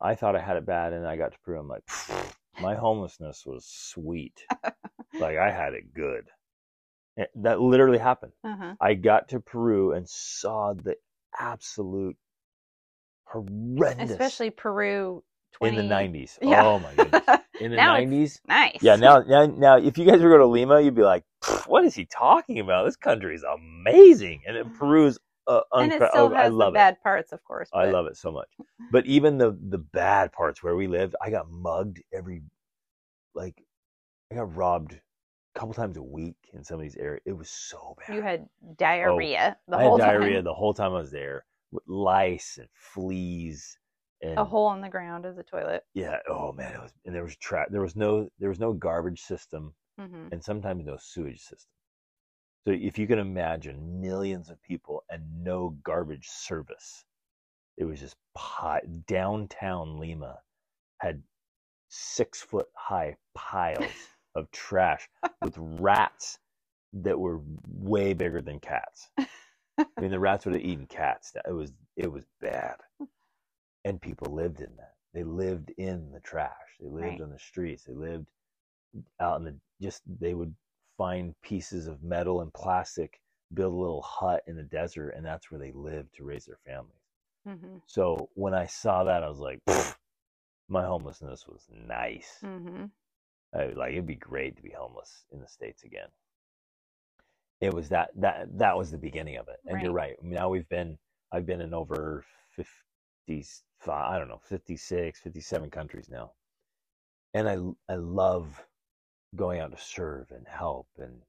[0.01, 1.61] I thought I had it bad, and I got to Peru.
[1.61, 1.85] I'm like,
[2.61, 4.45] my homelessness was sweet.
[5.21, 6.27] like I had it good.
[7.17, 8.33] And that literally happened.
[8.45, 8.75] Uh-huh.
[8.81, 10.97] I got to Peru and saw the
[11.39, 12.17] absolute
[13.25, 15.23] horrendous, Especially Peru
[15.59, 15.77] 20...
[15.77, 16.39] in the 90s.
[16.43, 16.65] Yeah.
[16.65, 17.23] Oh my goodness.
[17.61, 18.41] In the 90s.
[18.49, 18.79] nice.
[18.81, 21.25] Yeah, now, now, now, if you guys were to go to Lima, you'd be like,
[21.67, 22.87] "What is he talking about?
[22.87, 25.19] This country is amazing." And then Peru's
[25.51, 26.79] uh, and it still oh, I has the love it.
[26.79, 27.71] bad parts, of course.
[27.73, 28.49] I love it so much.
[28.91, 32.43] But even the the bad parts where we lived, I got mugged every
[33.35, 33.63] like
[34.31, 37.23] I got robbed a couple times a week in some of these areas.
[37.27, 38.15] It was so bad.
[38.15, 39.81] You had diarrhea the whole time.
[39.81, 40.45] I whole had diarrhea time.
[40.45, 43.79] the whole time I was there with lice and fleas
[44.23, 45.85] and A hole in the ground as a toilet.
[45.95, 48.73] yeah, oh man, it was and there was tra- there was no there was no
[48.73, 51.71] garbage system hmm and sometimes no sewage system.
[52.67, 57.05] So if you can imagine millions of people and no garbage service,
[57.79, 60.41] it was just pi- downtown Lima
[61.01, 61.23] had
[61.89, 65.09] six foot high piles of trash
[65.43, 66.39] with rats
[66.95, 69.11] that were way bigger than cats.
[69.99, 71.33] I mean, the rats would have eaten cats.
[71.49, 72.77] It was it was bad,
[73.85, 74.95] and people lived in that.
[75.15, 76.53] They lived in the trash.
[76.81, 77.21] They lived Right.
[77.21, 77.85] on the streets.
[77.85, 78.29] They lived
[79.21, 80.03] out in the just.
[80.21, 80.55] They would
[81.01, 83.23] find pieces of metal and plastic,
[83.55, 86.59] build a little hut in the desert, and that's where they live to raise their
[86.67, 86.93] families.
[87.47, 89.61] hmm So when I saw that, I was like,
[90.69, 92.41] my homelessness was nice.
[92.43, 92.85] hmm
[93.55, 96.09] I, like it'd be great to be homeless in the states again.
[97.61, 99.59] It was that that that was the beginning of it.
[99.67, 100.17] And you're right.
[100.23, 100.99] Now we've been
[101.33, 102.25] I've been in over
[102.57, 106.33] 55 I don't know, 56, 57 countries now.
[107.35, 108.65] And I I love
[109.37, 111.23] going out to serve and help and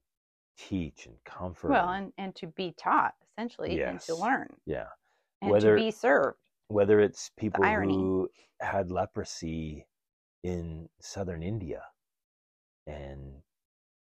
[0.58, 1.70] teach and comfort.
[1.70, 4.88] Well, and- and, to be taught, essentially, and to learn, yeah.
[5.40, 6.38] and Whether- to be served.
[6.68, 9.86] whether it's people who had leprosy
[10.42, 11.84] in southern India
[12.86, 13.42] and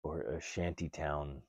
[0.02, 1.42] or a shanty town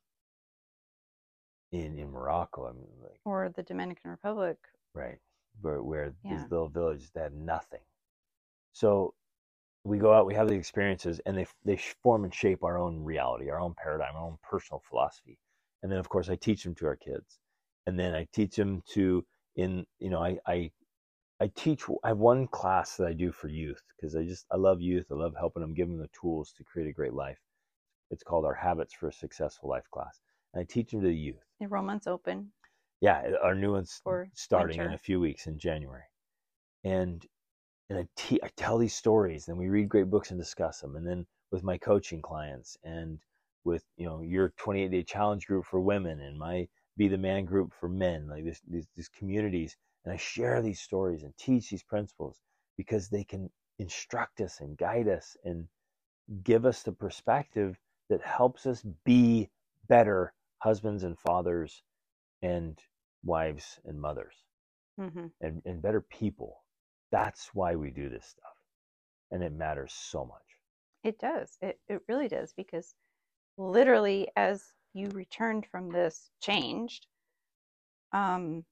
[1.71, 4.57] in in Morocco, I mean like Or the Dominican Republic.
[4.93, 5.19] right
[5.61, 6.35] where where Yeah.
[6.37, 7.83] these little villages that had nothing.
[8.73, 9.15] So
[9.83, 13.03] we go out, we have the experiences, and they they form and shape our own
[13.03, 15.37] reality, our own paradigm, our own personal philosophy.
[15.81, 17.39] And then of course I teach them to our kids,
[17.87, 20.71] and then I teach them to in you know I I
[21.39, 21.83] I teach.
[22.03, 25.07] I have one class that I do for youth because I just I love youth.
[25.11, 27.39] I love helping them, give them the tools to create a great life.
[28.11, 30.21] It's called our Habits for a Successful Life class,
[30.53, 31.43] and I teach them to the youth.
[31.59, 32.51] Enrollment's open.
[32.99, 36.03] Yeah, our new one's For starting in a few weeks in January,
[36.83, 37.25] and
[37.91, 40.97] and I, te- I tell these stories, and we read great books and discuss them,
[40.97, 43.19] and then with my coaching clients and
[43.65, 47.45] with you know your 28 day challenge group for women and my be the man
[47.45, 51.71] group for men, like this these, these communities, and I share these stories and teach
[51.71, 52.39] these principles
[52.77, 55.67] because they can instruct us and guide us and
[56.43, 57.77] give us the perspective
[58.09, 59.49] that helps us be
[59.89, 61.83] better husbands and fathers
[62.43, 62.79] and
[63.25, 64.35] wives and mothers
[64.97, 66.63] hmm and, and better people.
[67.11, 68.55] That's why we do this stuff.
[69.31, 70.41] And it matters so much.
[71.03, 71.57] It does.
[71.61, 72.95] It it really does because
[73.57, 77.07] literally as you returned from this changed,
[78.13, 78.65] um,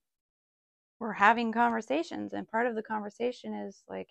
[1.00, 4.10] we're having conversations, and part of the conversation is like,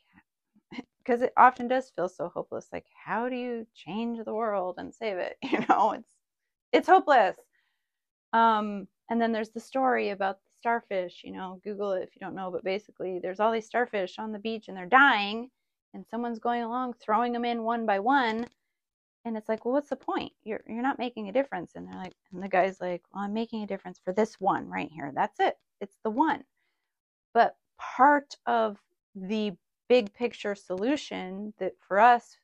[0.99, 2.69] because it often does feel so hopeless.
[2.73, 5.39] Like, how do you change the world and save it?
[5.51, 6.15] You know, it's
[6.73, 7.37] it's hopeless.
[8.33, 11.23] Um, and then there's the story about starfish.
[11.25, 14.33] You know, Google it if you don't know, but basically, there's all these starfish on
[14.33, 15.51] the beach and they're dying,
[15.95, 18.47] and someone's going along throwing them in one by one.
[19.25, 20.33] And it's like, well, what's the point?
[20.45, 21.73] You're you're not making a difference.
[21.75, 24.69] And they're like, and the guy's like, well, I'm making a difference for this one
[24.69, 25.13] right here.
[25.15, 25.59] That's it.
[25.81, 26.45] It's the one.
[27.35, 28.79] But part of
[29.15, 29.53] the
[29.89, 32.37] big picture solution that for us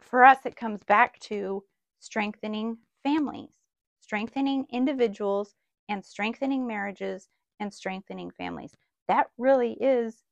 [0.00, 1.62] for us it comes back to
[2.00, 3.50] strengthening families
[4.00, 5.54] strengthening individuals
[5.88, 7.28] and strengthening marriages
[7.60, 8.72] and strengthening families
[9.08, 10.22] that really is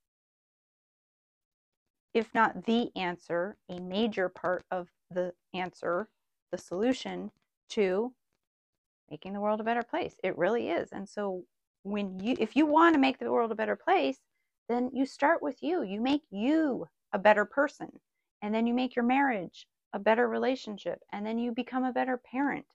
[2.15, 6.09] if not the answer a major part of the answer
[6.53, 7.31] the solution
[7.69, 8.13] to
[9.11, 11.45] making the world a better place it really is and so
[11.83, 14.19] when you if you want to make the world a better place
[14.69, 15.83] then you start with you.
[15.83, 18.01] You make you a better person.
[18.43, 21.01] And then you make your marriage a better relationship.
[21.13, 22.67] And then you become a better parent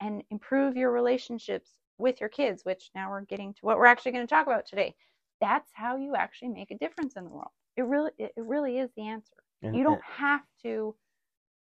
[0.00, 4.12] and improve your relationships with your kids, which now we're getting to what we're actually
[4.12, 4.94] going to talk about today.
[5.40, 7.50] That's how you actually make a difference in the world.
[7.76, 9.36] It really it really is the answer.
[9.62, 10.94] And, you don't have to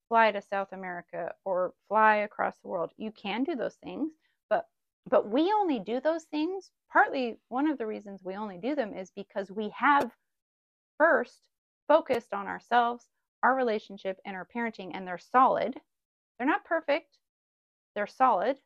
[0.09, 2.93] fly to South America or fly across the world.
[2.97, 4.13] You can do those things,
[4.51, 4.67] but
[5.09, 6.71] but we only do those things.
[6.93, 10.13] Partly one of the reasons we only do them is because we have
[10.99, 11.49] first
[11.89, 13.07] focused on ourselves,
[13.43, 15.81] our relationship, and our parenting, and they're solid.
[16.39, 17.19] They're not perfect,
[17.95, 18.59] they're solid.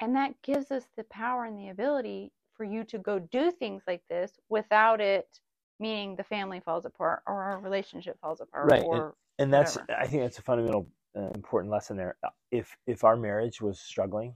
[0.00, 3.82] And that gives us the power and the ability for you to go do things
[3.86, 5.40] like this without it
[5.80, 8.82] meaning the family falls apart or our relationship falls apart right.
[8.82, 12.16] or and, and that's i think that's a fundamental uh, important lesson there
[12.50, 14.34] if if our marriage was struggling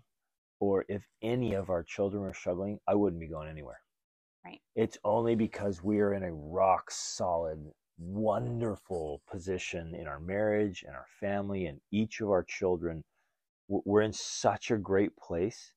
[0.63, 3.81] or if any of our children were struggling, I wouldn't be going anywhere.
[4.45, 4.61] Right.
[4.77, 7.59] It's only because we are in a rock solid,
[7.99, 13.03] wonderful position in our marriage and our family and each of our children.
[13.85, 15.73] We're in such a great place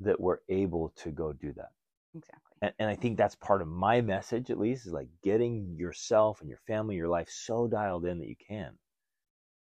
[0.00, 1.70] that we're able to go do that.
[2.14, 2.56] Exactly.
[2.62, 6.40] And, and I think that's part of my message, at least, is like getting yourself
[6.40, 8.72] and your family, your life so dialed in that you can.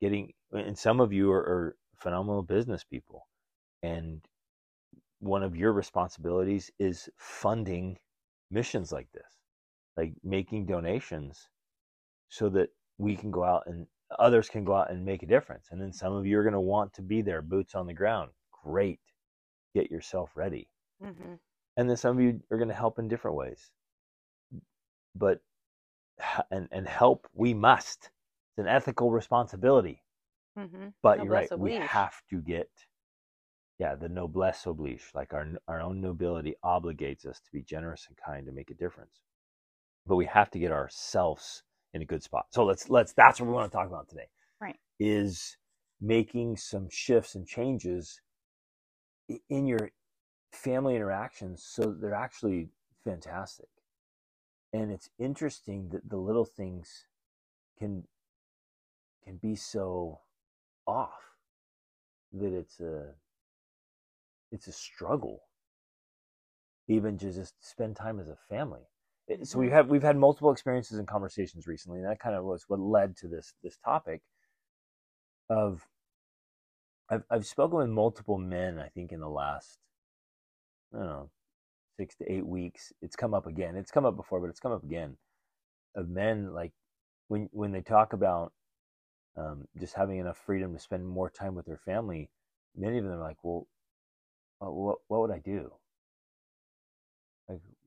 [0.02, 3.28] Getting, and some of you are, are phenomenal business people
[3.84, 4.22] and
[5.20, 7.98] one of your responsibilities is funding
[8.52, 9.38] missions like this,
[9.96, 11.50] like making donations
[12.30, 15.68] so that we can go out and others can go out and make a difference.
[15.72, 17.94] And then some of you are going to want to be there, boots on the
[17.94, 18.32] ground.
[18.64, 19.00] Great.
[19.74, 20.70] Get yourself ready.
[21.04, 21.34] Mm-hmm.
[21.78, 23.72] And then some of you are going to help in different ways.
[25.16, 25.42] But,
[26.52, 28.10] and, and help, we must.
[28.52, 30.02] It's an ethical responsibility.
[30.58, 30.88] Mm-hmm.
[31.04, 32.70] But you're right, we have to get
[33.80, 38.18] yeah, the noblesse oblige, like our our own nobility obligates us to be generous and
[38.18, 39.22] kind to make a difference.
[40.06, 42.48] But we have to get ourselves in a good spot.
[42.52, 44.30] So let's let's that's what we want to talk about today.
[44.60, 44.78] Right.
[45.00, 45.58] Is
[46.00, 48.22] making some shifts and changes
[49.50, 49.92] in your
[50.52, 52.70] family interactions so they're actually
[53.04, 53.68] fantastic.
[54.74, 57.06] And it's interesting that the little things
[57.80, 58.04] can
[59.24, 60.20] can be so
[60.86, 61.36] off
[62.34, 63.14] that it's a
[64.52, 65.42] it's a struggle
[66.88, 68.88] even to just spend time as a family
[69.44, 72.66] so we have we've had multiple experiences and conversations recently and that kind of was
[72.68, 74.22] what led to this this topic
[75.50, 75.88] of
[77.10, 79.80] I've I've spoken with multiple men I think in the last
[80.94, 81.30] I don't know
[82.00, 82.94] six to eight weeks.
[83.02, 83.76] It's come up again.
[83.76, 85.18] It's come up before but it's come up again
[85.96, 86.74] of men like
[87.28, 88.54] when when they talk about
[89.38, 92.30] um, just having enough freedom to spend more time with their family
[92.76, 93.68] many of them are like well
[94.60, 95.72] what what would I do?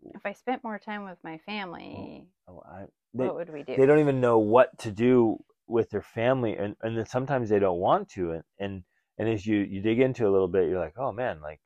[0.02, 2.84] If I spent more time with my family, oh, I,
[3.14, 3.76] they, what would we do?
[3.76, 7.58] They don't even know what to do with their family, and and then sometimes they
[7.58, 8.82] don't want to, and and
[9.18, 11.60] and as you you dig into a little bit, you're like, oh man, like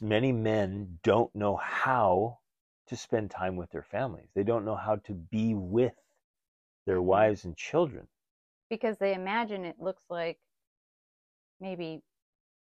[0.00, 2.38] many men don't know how
[2.88, 4.28] to spend time with their families.
[4.34, 5.94] They don't know how to be with
[6.86, 7.06] their mm-hmm.
[7.06, 8.08] wives and children
[8.70, 10.38] because they imagine it looks like
[11.60, 12.02] maybe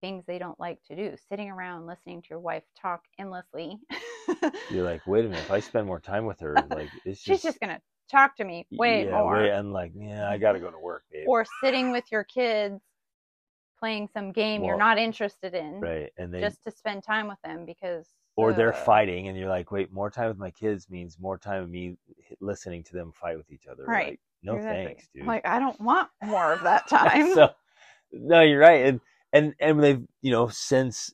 [0.05, 3.79] things they don't like to do sitting around listening to your wife talk endlessly
[4.71, 7.41] you're like wait a minute if i spend more time with her like it's she's
[7.41, 7.81] just, gonna
[8.11, 11.05] talk to me way yeah, more way, i'm like yeah i gotta go to work
[11.11, 11.25] babe.
[11.27, 12.83] or sitting with your kids
[13.79, 17.27] playing some game well, you're not interested in right and they, just to spend time
[17.27, 20.51] with them because or uh, they're fighting and you're like wait more time with my
[20.51, 21.97] kids means more time of me
[22.43, 24.85] listening to them fight with each other right like, no exactly.
[24.85, 27.49] thanks dude like i don't want more of that time so
[28.13, 29.01] no you're right and
[29.35, 31.13] and and they've you know since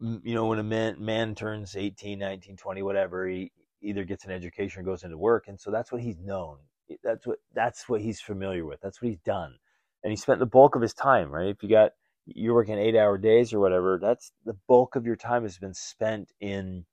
[0.00, 3.52] you know when a man man turns 18 19 20 whatever he
[3.84, 5.44] either gets an education or goes into work.
[5.46, 6.58] And so that's what he's known.
[7.02, 8.80] That's what that's what he's familiar with.
[8.80, 9.54] That's what he's done.
[10.02, 11.48] And he spent the bulk of his time, right?
[11.48, 11.92] If you got
[12.26, 15.74] you're working eight hour days or whatever, that's the bulk of your time has been
[15.74, 16.84] spent in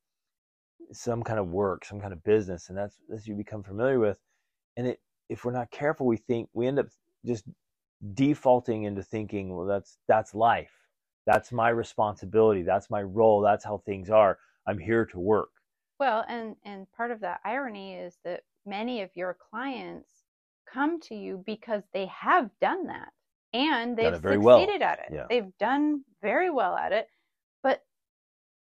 [0.91, 4.17] some kind of work, some kind of business, and that's as you become familiar with.
[4.77, 4.99] And it,
[5.29, 6.87] if we're not careful, we think we end up
[7.25, 7.45] just
[8.13, 10.71] defaulting into thinking, well, that's that's life,
[11.25, 14.37] that's my responsibility, that's my role, that's how things are.
[14.67, 15.49] I'm here to work.
[15.99, 20.09] Well, and and part of that irony is that many of your clients
[20.71, 23.09] come to you because they have done that
[23.53, 24.59] and they've succeeded well.
[24.59, 25.13] at it.
[25.13, 25.25] Yeah.
[25.29, 27.07] They've done very well at it,
[27.63, 27.83] but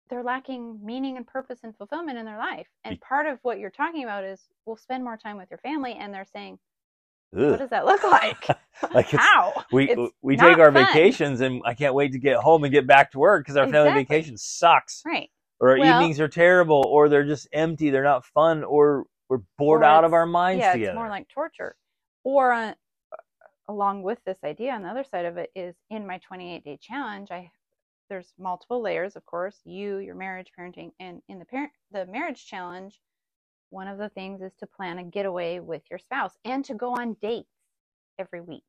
[0.09, 2.67] they're lacking meaning and purpose and fulfillment in their life.
[2.83, 5.93] And part of what you're talking about is we'll spend more time with your family,
[5.93, 6.59] and they're saying,
[7.37, 7.51] Ugh.
[7.51, 8.47] "What does that look like?
[8.93, 9.63] like How?
[9.71, 10.85] we It's we take our fun.
[10.85, 13.67] vacations, and I can't wait to get home and get back to work because our
[13.67, 15.29] family vacation sucks, Right.
[15.59, 19.41] or our Well- evenings are terrible, or they're just empty, they're not fun, or we're
[19.57, 20.91] bored Or out of our minds yeah, together.
[20.91, 21.75] it's more like torture.
[22.23, 22.73] Or uh,
[23.67, 26.77] along with this idea, on the other side of it is in my 28 day
[26.81, 27.31] challenge.
[27.31, 27.51] I
[28.07, 29.59] there's multiple layers, of course.
[29.65, 32.99] You, your marriage, parenting, and in the parent the marriage challenge,
[33.75, 36.93] one of the things is to plan a getaway with your spouse and to go
[36.93, 37.49] on dates
[38.17, 38.63] every week.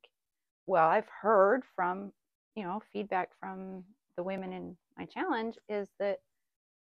[0.65, 2.11] Well, I've heard from
[2.55, 3.85] you know feedback from
[4.17, 6.17] the women in my challenge is that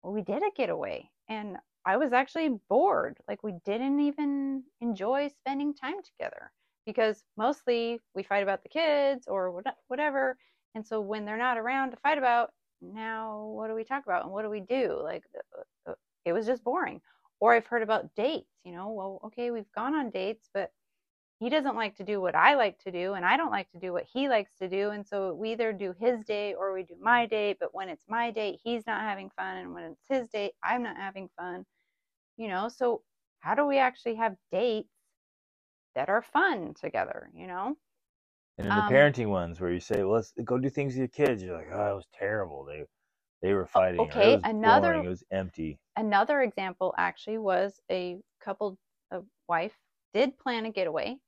[0.02, 3.18] well, we did a getaway and I was actually bored.
[3.28, 6.50] Like we didn't even enjoy spending time together
[6.86, 10.38] because mostly we fight about the kids or whatever.
[10.74, 14.24] And so when they're not around to fight about, now what do we talk about
[14.24, 14.98] and what do we do?
[15.02, 15.94] Like uh, uh,
[16.24, 17.02] it was just boring.
[17.40, 20.72] Or I've heard about dates, you know, well, okay, we've gone on dates, but
[21.40, 23.78] he doesn't like to do what I like to do, and I don't like to
[23.80, 24.90] do what he likes to do.
[24.90, 27.58] And so we either do his date or we do my date.
[27.60, 29.58] But when it's my date, he's not having fun.
[29.58, 31.66] And when it's his date, I'm not having fun.
[32.36, 33.02] You know, so
[33.40, 34.88] how do we actually have dates
[35.94, 37.76] that are fun together, you know?
[38.58, 40.98] And in the Um, parenting ones where you say, well, let's go do things with
[40.98, 42.64] your kids, you're like, oh, it was terrible.
[42.64, 42.84] They
[43.44, 44.00] they were fighting.
[44.00, 45.78] okay, another- boring, it was empty.
[45.96, 48.78] Another example actually was a couple,
[49.10, 49.76] a wife
[50.14, 51.18] did plan a getaway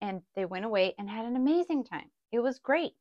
[0.00, 2.08] and they went away and had an amazing time.
[2.30, 2.94] It was great.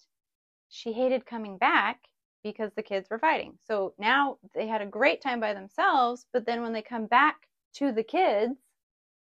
[0.69, 1.99] She hated coming back
[2.43, 3.59] because the kids were fighting.
[3.67, 7.47] So now they had a great time by themselves, but then when they come back
[7.75, 8.55] to the kids,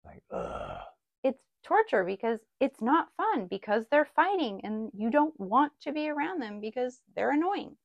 [0.04, 0.82] Like, ugh.
[1.24, 6.10] it's torture because it's not fun because they're fighting and you don't want to be
[6.10, 7.78] around them because they're annoying.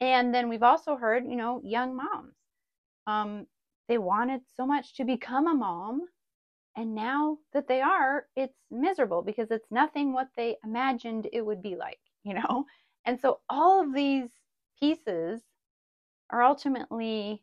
[0.00, 2.34] And then we've also heard, you know, young moms.
[3.06, 3.46] Um,
[3.88, 6.02] they wanted so much to become a mom,
[6.76, 11.62] and now that they are, it's miserable because it's nothing what they imagined it would
[11.62, 12.66] be like, you know?
[13.06, 14.30] And so all of these
[14.80, 15.42] pieces
[16.30, 17.42] are ultimately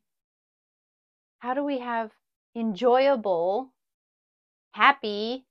[1.39, 2.11] how do we have
[2.55, 3.73] enjoyable,
[4.73, 5.45] happy,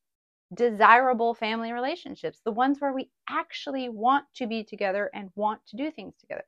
[0.55, 2.41] desirable family relationships?
[2.45, 6.45] The ones where we actually want to be together and want to do things together.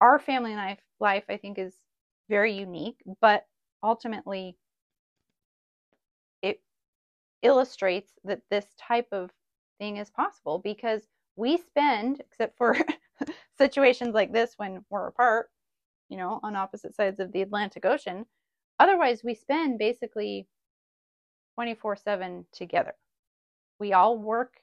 [0.00, 1.74] Our family life, life I think, is
[2.28, 3.46] very unique, but
[3.82, 4.56] ultimately
[6.42, 6.60] it
[7.42, 9.30] illustrates that this type of
[9.78, 11.02] thing is possible because
[11.36, 12.76] we spend, except for
[13.58, 15.50] situations like this when we're apart,
[16.08, 18.26] you know, on opposite sides of the Atlantic Ocean,
[18.78, 20.46] otherwise we spend basically
[21.54, 22.94] 24 7 together.
[23.78, 24.54] We all work,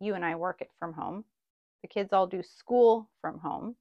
[0.00, 1.24] you and I work it from home.
[1.82, 3.76] The kids all do school from home.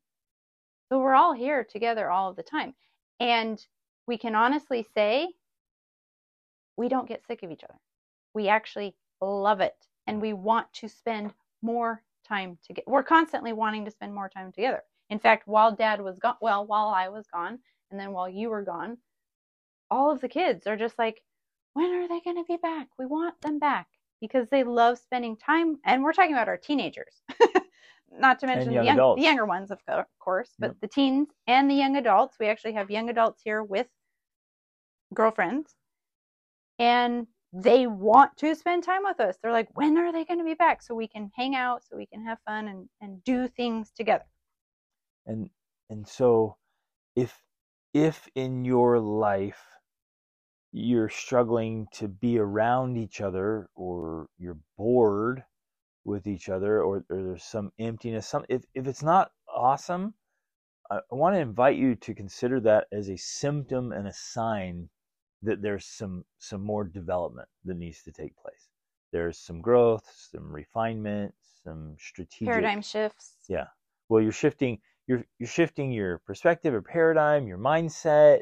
[0.90, 2.74] So we're all here together all of the time.
[3.20, 3.64] And
[4.08, 5.30] we can honestly say
[6.78, 7.80] we don't get sick of each other.
[8.34, 9.76] We actually love it
[10.06, 12.86] and we want to spend more time together.
[12.88, 14.84] We're constantly wanting to spend more time together.
[15.10, 17.60] In fact, while dad was gone, well, while I was gone,
[17.92, 18.98] and then while you were gone,
[19.90, 21.22] all of the kids are just like,
[21.74, 22.88] when are they going to be back?
[23.00, 23.88] We want them back
[24.20, 25.78] because they love spending time.
[25.86, 27.22] And we're talking about our teenagers,
[28.20, 29.80] not to mention the, young young, the younger ones, of
[30.20, 30.78] course, but Yep.
[30.82, 32.38] the teens and the young adults.
[32.40, 33.88] We actually have young adults here with
[35.14, 35.76] girlfriends,
[36.80, 39.38] and they want to spend time with us.
[39.42, 41.98] They're like, when are they going to be back so we can hang out, so
[41.98, 44.26] we can have fun and, and do things together?
[45.28, 45.50] and
[45.90, 46.58] and so
[47.16, 47.44] if
[47.94, 49.62] if in your life
[50.74, 55.44] you're struggling to be around each other or you're bored
[56.08, 60.14] with each other or, or there's some emptiness some if, if it's not awesome
[60.90, 64.90] I, I want to invite you to consider that as a symptom and a sign
[65.44, 68.70] that there's some some more development that needs to take place.
[69.12, 71.34] There's some growth some refinement
[71.64, 73.34] some strategic Paradigm shifts.
[73.48, 73.68] yeah.
[74.10, 78.42] Well you're shifting you're you're shifting your perspective or paradigm your mindset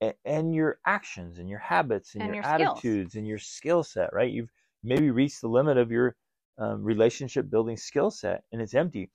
[0.00, 3.82] and, and your actions and your habits and, And your, your attitudes and your skill
[3.82, 4.30] set right?
[4.30, 4.50] You've
[4.82, 6.16] maybe reached the limit of your
[6.60, 9.10] um, relationship building skill set and it's empty.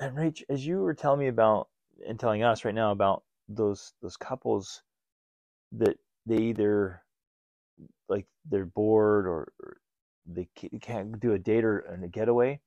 [0.00, 1.68] And Rach, as you were telling me about
[2.06, 4.82] and telling us right now about those those couples
[5.72, 5.96] that
[6.26, 7.02] they either
[8.08, 9.76] like they're bored or, or
[10.26, 10.48] they
[10.80, 12.60] can't do a date or a getaway,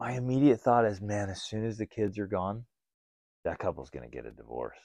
[0.00, 2.64] my immediate thought is, man, as soon as the kids are gone,
[3.44, 4.78] that couple's going to get a divorce.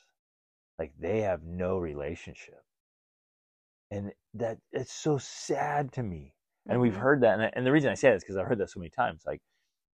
[0.80, 2.64] Like they have no relationship.
[3.92, 6.34] And that it's so sad to me.
[6.68, 6.82] And mm-hmm.
[6.82, 7.40] we've heard that.
[7.40, 9.24] And, and the reason I say that is because I've heard that so many times.
[9.26, 9.42] Like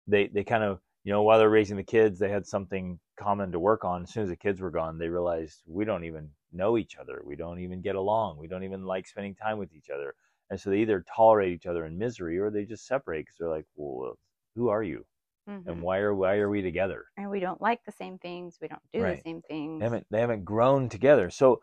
[0.06, 3.52] they, they kind of, you know, while they're raising the kids, they had something common
[3.52, 4.02] to work on.
[4.02, 7.22] As soon as the kids were gone, they realized we don't even know each other.
[7.24, 8.38] We don't even get along.
[8.38, 10.14] We don't even like spending time with each other.
[10.50, 13.50] And so they either tolerate each other in misery or they just separate because they're
[13.50, 14.18] like, well,
[14.54, 15.04] who are you?
[15.48, 15.68] Mm-hmm.
[15.68, 17.06] And why are why are we together?
[17.16, 18.58] And we don't like the same things.
[18.60, 19.16] We don't do right.
[19.16, 19.80] the same things.
[19.80, 21.30] They haven't they haven't grown together.
[21.30, 21.60] So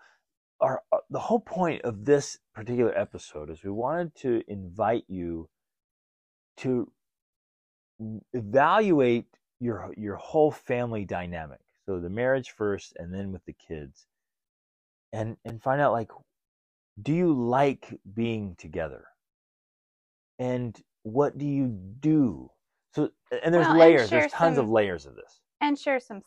[0.61, 5.49] our, our the whole point of this particular episode is we wanted to invite you
[6.57, 6.91] to
[8.33, 9.25] evaluate
[9.59, 11.59] your your whole family dynamic.
[11.85, 14.07] So the marriage first and then with the kids.
[15.13, 16.11] And and find out like
[17.01, 19.05] do you like being together?
[20.39, 21.67] And what do you
[21.99, 22.49] do?
[22.93, 23.09] So
[23.43, 24.11] and there's well, layers.
[24.11, 25.41] And there's tons some, of layers of this.
[25.61, 26.21] And share some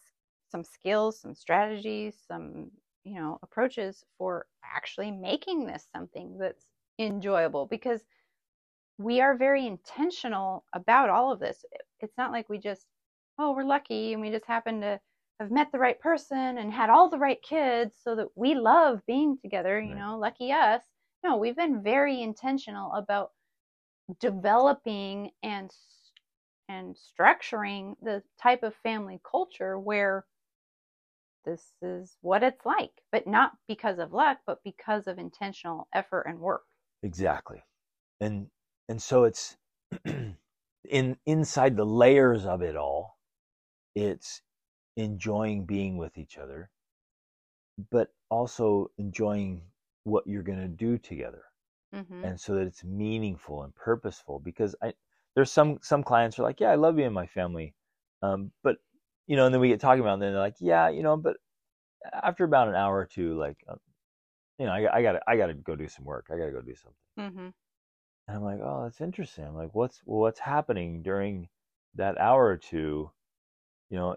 [0.51, 2.71] some skills, some strategies, some
[3.09, 6.67] you know approaches for actually making this something that's
[6.99, 8.05] enjoyable because
[8.99, 11.65] we are very intentional about all of this.
[12.01, 12.87] It's not like we just
[13.39, 15.01] oh we're lucky and we just happen to
[15.41, 19.01] have met the right person and had all the right kids so that we love
[19.07, 19.99] being together, you right.
[19.99, 20.83] know, lucky us.
[21.25, 23.31] No, we've been very intentional about
[24.21, 25.71] developing and
[26.69, 30.25] and structuring the type of family culture where
[31.45, 36.23] this is what it's like, but not because of luck, but because of intentional effort
[36.23, 36.63] and work.
[37.03, 37.63] Exactly.
[38.21, 38.49] And
[38.89, 39.57] and so it's
[40.05, 43.19] in inside the layers of it all,
[43.95, 44.43] it's
[44.97, 46.71] enjoying being with each other,
[47.91, 49.63] but also enjoying
[50.05, 51.45] what you're going to do together.
[51.95, 52.25] Mm-hmm.
[52.25, 54.93] And so that it's meaningful and purposeful because I
[55.35, 57.75] there's some some clients are like, yeah, I love being in my family,
[58.23, 58.77] um, but
[59.29, 61.03] you know, and then we get talking about, it and then they're like, yeah, you
[61.03, 61.37] know, but
[62.13, 63.77] after about an hour or two, like, uh,
[64.59, 66.27] you know, I, I gotta I gotta go do some work.
[66.33, 67.31] I gotta go do something.
[67.31, 67.49] Mm-hmm.
[68.27, 69.45] And I'm like, oh, that's interesting.
[69.45, 71.49] I'm like, what's well, what's happening during
[71.95, 73.11] that hour or two?
[73.91, 74.17] You know,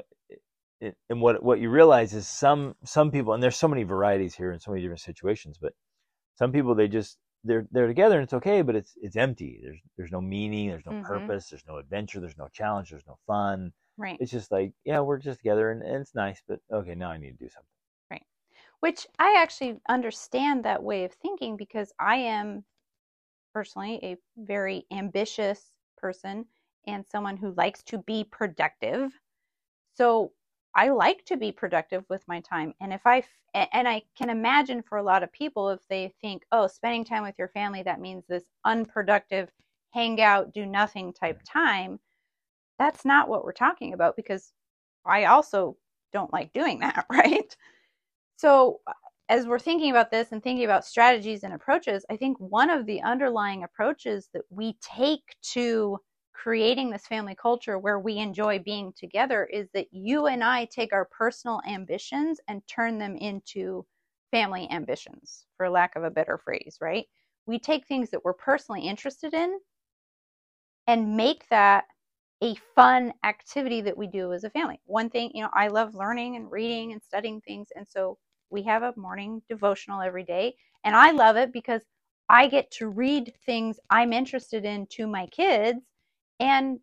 [0.79, 4.33] it, and what what you realize is some some people, and there's so many varieties
[4.33, 5.73] here in so many different situations, but
[6.35, 9.59] some people they just they're they're together and it's okay, but it's it's empty.
[9.61, 11.05] There's there's no meaning, there's no mm-hmm.
[11.05, 13.73] purpose, there's no adventure, there's no challenge, there's no fun.
[13.97, 14.17] Right.
[14.19, 17.17] It's just like yeah, we're just together and, and it's nice, but okay, now I
[17.17, 17.67] need to do something.
[18.09, 18.25] Right.
[18.79, 22.63] Which I actually understand that way of thinking because I am
[23.53, 26.45] personally a very ambitious person
[26.87, 29.11] and someone who likes to be productive.
[29.93, 30.31] So
[30.73, 32.73] I like to be productive with my time.
[32.79, 33.23] And if I,
[33.53, 37.23] and I can imagine for a lot of people, if they think, oh, spending time
[37.23, 39.49] with your family, that means this unproductive,
[39.93, 41.99] hang out, do nothing type time.
[42.81, 44.53] That's not what we're talking about because
[45.05, 45.77] I also
[46.11, 47.55] don't like doing that, right?
[48.37, 48.79] So,
[49.29, 52.87] as we're thinking about this and thinking about strategies and approaches, I think one of
[52.87, 55.99] the underlying approaches that we take to
[56.33, 60.91] creating this family culture where we enjoy being together is that you and I take
[60.91, 63.85] our personal ambitions and turn them into
[64.31, 67.05] family ambitions, for lack of a better phrase, right?
[67.45, 69.59] We take things that we're personally interested in
[70.87, 71.85] and make that
[72.43, 74.79] a fun activity that we do as a family.
[74.85, 77.69] One thing, you know, I love learning and reading and studying things.
[77.75, 78.17] And so
[78.49, 80.55] we have a morning devotional every day.
[80.83, 81.83] And I love it because
[82.29, 85.79] I get to read things I'm interested in to my kids
[86.39, 86.79] and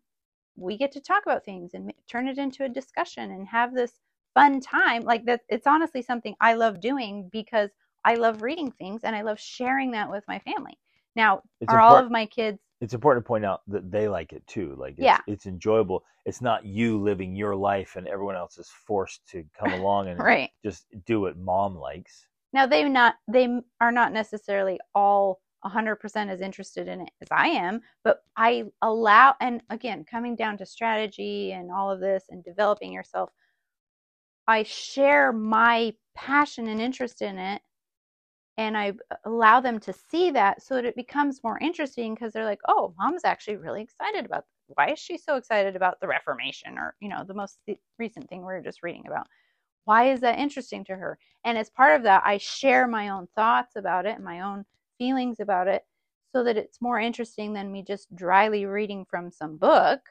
[0.55, 3.93] we get to talk about things and turn it into a discussion and have this
[4.33, 7.71] fun time like that it's honestly something i love doing because
[8.05, 10.77] i love reading things and i love sharing that with my family
[11.15, 14.33] now it's are all of my kids it's important to point out that they like
[14.33, 15.19] it too like it's, yeah.
[15.27, 19.73] it's enjoyable it's not you living your life and everyone else is forced to come
[19.79, 20.49] along and right.
[20.63, 26.41] just do what mom likes now they not they are not necessarily all 100% as
[26.41, 31.51] interested in it as I am, but I allow, and again, coming down to strategy
[31.51, 33.29] and all of this and developing yourself,
[34.47, 37.61] I share my passion and interest in it
[38.59, 38.91] and I
[39.23, 42.93] allow them to see that so that it becomes more interesting because they're like, oh,
[42.99, 44.75] mom's actually really excited about this.
[44.75, 47.59] why is she so excited about the Reformation or you know the most
[47.97, 49.27] recent thing we were just reading about.
[49.85, 51.17] Why is that interesting to her?
[51.45, 54.65] And as part of that, I share my own thoughts about it and my own
[54.97, 55.83] feelings about it
[56.35, 60.01] so that it's more interesting than me just dryly reading from some book.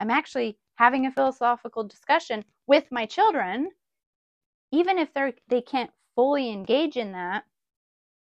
[0.00, 3.70] I'm actually having a philosophical discussion with my children,
[4.72, 7.44] even if they're they can't fully engage in that,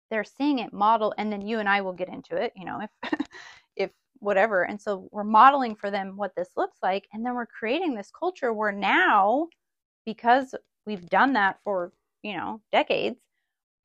[0.10, 2.82] they're seeing it model and then you and I will get into it, you know,
[2.82, 3.12] if
[3.76, 4.64] if whatever.
[4.64, 8.12] And so we're modeling for them what this looks like and then we're creating this
[8.18, 9.48] culture where now
[10.06, 10.56] because
[10.86, 11.94] we've done that for,
[12.24, 13.20] you know, decades,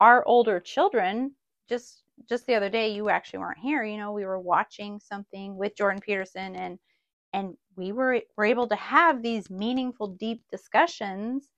[0.01, 1.31] our older children
[1.69, 5.57] just just the other day you actually weren't here, you know, we were watching something
[5.57, 6.79] with Jordan Peterson and
[7.33, 11.49] and we were were able to have these meaningful deep discussions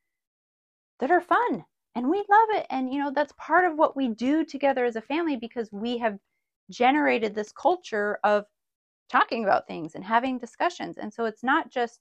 [0.99, 1.63] that are fun
[1.97, 4.95] and we love it and you know that's part of what we do together as
[4.95, 6.17] a family because we have
[6.69, 8.45] generated this culture of
[9.09, 11.99] talking about things and having discussions and so it's not just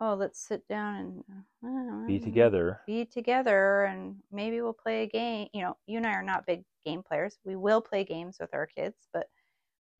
[0.00, 1.24] oh let's sit down
[1.62, 2.80] and uh, be together.
[2.86, 6.46] be together and maybe we'll play a game you know you and i are not
[6.46, 7.38] big game players.
[7.44, 9.28] We will play games with our kids but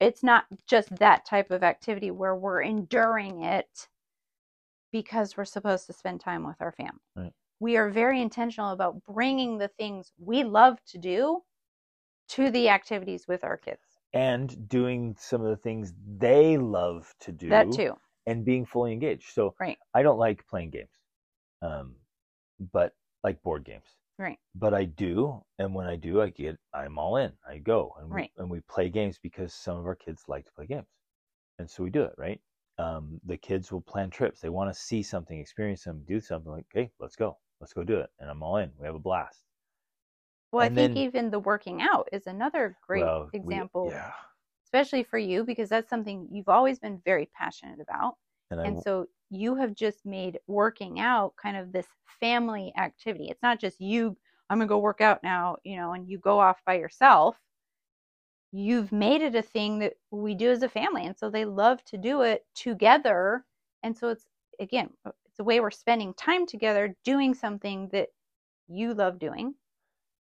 [0.01, 3.89] it's not just that type of activity where we're enduring it
[4.93, 7.01] because we're supposed to spend time with our family.
[7.17, 11.43] Right we are very intentional about bringing the things we love to do
[12.29, 13.83] to the activities with our kids.
[14.15, 17.95] And doing some of the things they love to do that too.
[18.27, 19.31] and being fully engaged.
[19.33, 19.79] So right.
[19.95, 20.91] I don't like playing games
[21.63, 21.95] um
[22.73, 22.93] but
[23.25, 23.87] like board games.
[24.19, 24.39] Right.
[24.55, 27.33] But i do and when i do i get i'm all in.
[27.49, 28.31] I go and, right.
[28.37, 30.87] we, and we play games because some of our kids like to play games.
[31.59, 32.41] And so we do it right?
[32.79, 34.41] Um, the kids will plan trips.
[34.41, 37.85] They want to see something experience something do something like hey let's go let's go
[37.85, 38.11] do it.
[38.19, 38.71] And I'm all in.
[38.79, 39.43] We have a blast.
[40.53, 43.93] Well, and I think then, even the working out is another great well, example, we,
[43.93, 44.13] yeah.
[44.65, 48.15] especially for you, because that's something you've always been very passionate about.
[48.51, 51.87] And, and so you have just made working out kind of this
[52.19, 53.27] family activity.
[53.29, 54.17] It's not just you,
[54.49, 57.37] I'm going to go work out now, you know, and you go off by yourself.
[58.51, 61.05] You've made it a thing that we do as a family.
[61.05, 63.45] And so they love to do it together.
[63.83, 64.25] And so it's,
[64.59, 64.89] again,
[65.39, 68.09] the way we're spending time together doing something that
[68.69, 69.55] you love doing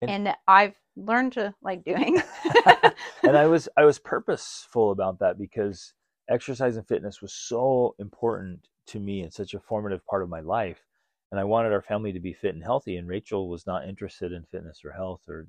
[0.02, 2.20] and, and that I've learned to like doing.
[3.22, 5.94] and I was I was purposeful about that because
[6.28, 10.40] exercise and fitness was so important to me and such a formative part of my
[10.40, 10.84] life.
[11.30, 12.96] And I wanted our family to be fit and healthy.
[12.96, 15.46] And Rachel was not interested in fitness or health or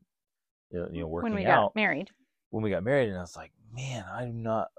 [0.72, 1.68] you know working when we out.
[1.68, 2.09] got married.
[2.49, 4.70] When we got married, and I was like, man, I'm not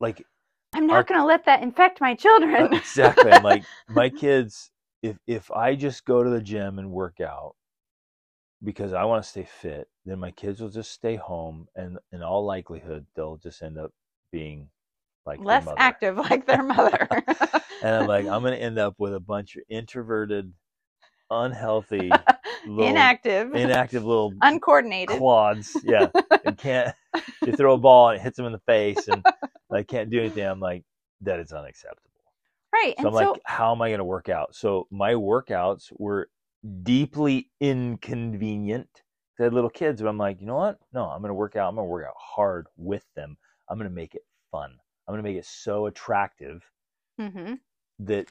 [0.00, 0.24] like
[0.72, 2.72] I'm not going to let that infect my children.
[2.72, 3.32] Uh, exactly.
[3.32, 4.70] I'm like my kids.
[5.02, 7.54] If if I just go to the gym and work out
[8.62, 12.22] because I want to stay fit, then my kids will just stay home, and in
[12.22, 13.92] all likelihood, they'll just end up
[14.30, 14.68] being
[15.26, 17.08] like less active, like their mother.
[17.82, 20.52] and I'm like, I'm going to end up with a bunch of introverted,
[21.30, 22.10] unhealthy,
[22.66, 25.76] little, inactive, inactive little uncoordinated quads.
[25.82, 26.08] Yeah,
[26.44, 26.94] and can't.
[27.44, 29.24] You throw a ball and it hits them in the face, and
[29.72, 30.44] I can't do anything.
[30.44, 30.84] I'm like,
[31.22, 32.10] that is unacceptable.
[32.72, 32.94] Right.
[33.00, 34.54] So I'm so, like, how am I going to work out?
[34.54, 36.28] So my workouts were
[36.82, 38.88] deeply inconvenient.
[39.38, 40.78] I had little kids, but I'm like, you know what?
[40.92, 41.68] No, I'm going to work out.
[41.68, 43.38] I'm going to work out hard with them.
[43.68, 44.72] I'm going to make it fun.
[45.08, 46.62] I'm going to make it so attractive
[47.18, 47.54] mm-hmm.
[48.00, 48.26] that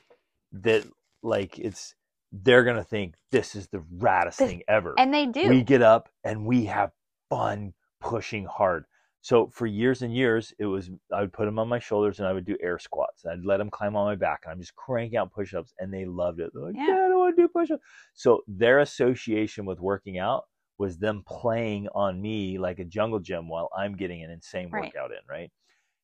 [0.52, 0.86] that
[1.24, 1.96] like it's
[2.32, 4.94] they're going to think this is the raddest this, thing ever.
[4.98, 5.50] And they do.
[5.50, 6.92] We get up and we have
[7.30, 8.86] fun pushing hard.
[9.22, 12.28] So for years and years, it was I would put them on my shoulders and
[12.28, 13.26] I would do air squats.
[13.26, 16.06] I'd let them climb on my back, and I'm just cranking out push-ups, and they
[16.06, 16.52] loved it.
[16.54, 16.88] They're like, yeah.
[16.88, 17.84] yeah, I don't want to do push-ups.
[18.14, 20.46] So their association with working out
[20.78, 24.86] was them playing on me like a jungle gym while I'm getting an insane right.
[24.86, 25.52] workout in, right?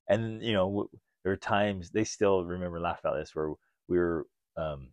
[0.09, 0.89] And you know,
[1.23, 3.53] there are times they still remember laugh about this where
[3.87, 4.89] we were um,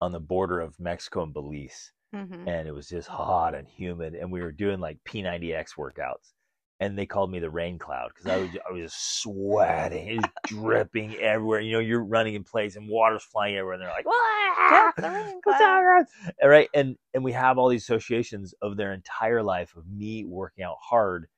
[0.00, 2.46] on the border of Mexico and Belize, mm-hmm.
[2.48, 6.33] and it was just hot and humid, and we were doing like P90X workouts
[6.80, 10.26] and they called me the rain cloud because I was I was sweating, it was
[10.46, 11.60] dripping everywhere.
[11.60, 14.94] You know, you're running in place and water's flying everywhere, and they're like, "What?
[14.96, 16.06] the rain cloud!"
[16.42, 16.68] right?
[16.74, 20.78] And and we have all these associations of their entire life of me working out
[20.80, 21.28] hard,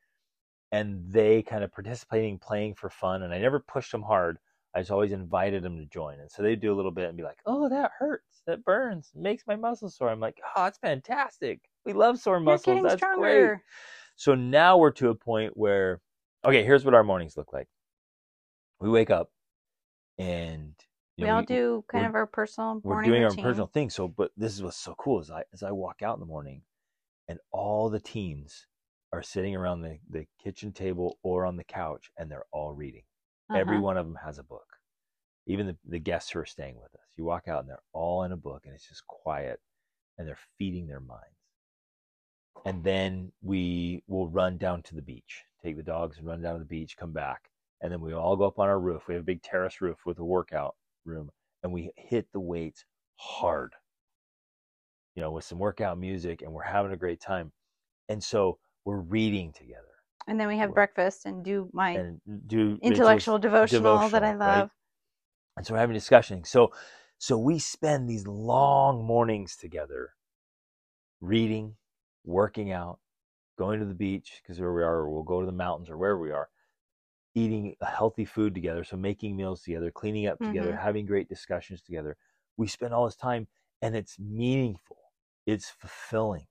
[0.73, 3.23] and they kind of participating, playing for fun.
[3.23, 4.39] And I never pushed them hard.
[4.75, 7.17] I just always invited them to join, and so they do a little bit and
[7.17, 10.79] be like, "Oh, that hurts, that burns, makes my muscles sore." I'm like, "Oh, it's
[10.79, 11.61] fantastic.
[11.85, 12.83] We love sore muscles.
[12.83, 13.23] That's stronger.
[13.23, 13.63] great."
[14.17, 16.01] So now we're to a point where,
[16.45, 17.69] okay, here's what our mornings look like.
[18.81, 19.31] We wake up
[20.19, 20.75] and
[21.19, 23.39] we know, all we, do kind of our personal we're doing routine.
[23.39, 23.91] our personal thing.
[23.91, 26.27] So, but this is what's so cool is I as I walk out in the
[26.27, 26.63] morning,
[27.29, 28.67] and all the teens
[29.13, 33.03] are sitting around the, the kitchen table or on the couch, and they're all reading.
[33.51, 33.59] Uh-huh.
[33.59, 34.67] Every one of them has a book.
[35.47, 37.07] Even the, the guests who are staying with us.
[37.17, 39.61] You walk out and they're all in a book, and it's just quiet,
[40.19, 41.36] and they're feeding their minds
[42.67, 46.55] and then we will run down to the beach take the dogs and run down
[46.55, 47.51] to the beach, come back,
[47.83, 49.09] and then we all go up on our roof.
[49.09, 51.31] We have a big terrace roof with a workout room,
[51.65, 52.87] and we hit the weights
[53.17, 53.75] hard.
[55.17, 57.53] You know, with some workout music, and we're having a great time.
[58.09, 59.83] And so we're reading together
[60.29, 60.75] And then we have Right.
[60.75, 64.61] breakfast and do my and do intellectual devotional, that I devotional, right?
[64.61, 64.71] love.
[65.57, 66.51] and so we're having discussions.
[66.51, 66.73] So,
[67.19, 70.11] so we spend these long mornings together,
[71.21, 71.77] reading,
[72.27, 73.01] working out,
[73.59, 75.97] going to the beach because where we are, or we'll go to the mountains or
[75.99, 76.51] wherever we are,
[77.35, 78.85] eating healthy food together.
[78.85, 80.81] So making meals together, cleaning up together, Mhm.
[80.83, 82.17] having great discussions together.
[82.57, 83.49] We spend all this time,
[83.83, 84.99] and it's meaningful.
[85.47, 86.47] It's fulfilling.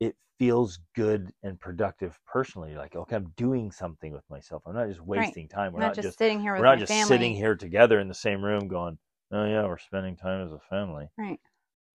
[0.00, 2.74] It feels good and productive personally.
[2.76, 4.62] Like, okay, I'm doing something with myself.
[4.66, 5.72] I'm not just wasting time.
[5.72, 7.16] We're not, not just, sitting here with we're not just family.
[7.16, 8.98] sitting here together in the same room going
[9.32, 11.40] oh yeah we're spending time as a family Right.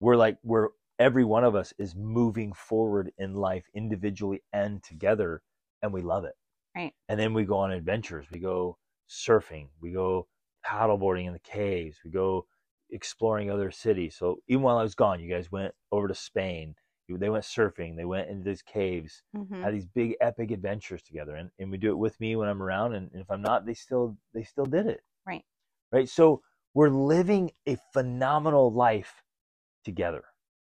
[0.00, 5.42] we're like we're every one of us is moving forward in life individually and together
[5.82, 6.34] and we love it.
[6.76, 6.92] Right.
[7.08, 8.26] and then we go on adventures.
[8.30, 8.76] We go
[9.08, 9.68] surfing.
[9.80, 10.28] We go
[10.66, 11.98] paddleboarding in the caves.
[12.04, 12.46] We go
[12.90, 14.16] exploring other cities.
[14.16, 16.74] So even while i was gone you guys went over to spain.
[17.08, 17.96] They went surfing.
[17.96, 19.62] They went into these caves Mhm.
[19.62, 21.36] had these big epic adventures together.
[21.36, 23.64] And, and we do it with me when i'm around and, and if i'm not
[23.66, 25.00] they still they still did it.
[25.26, 25.44] Right.
[25.92, 26.08] right?
[26.08, 26.42] So
[26.74, 29.22] we're living a phenomenal life
[29.84, 30.24] together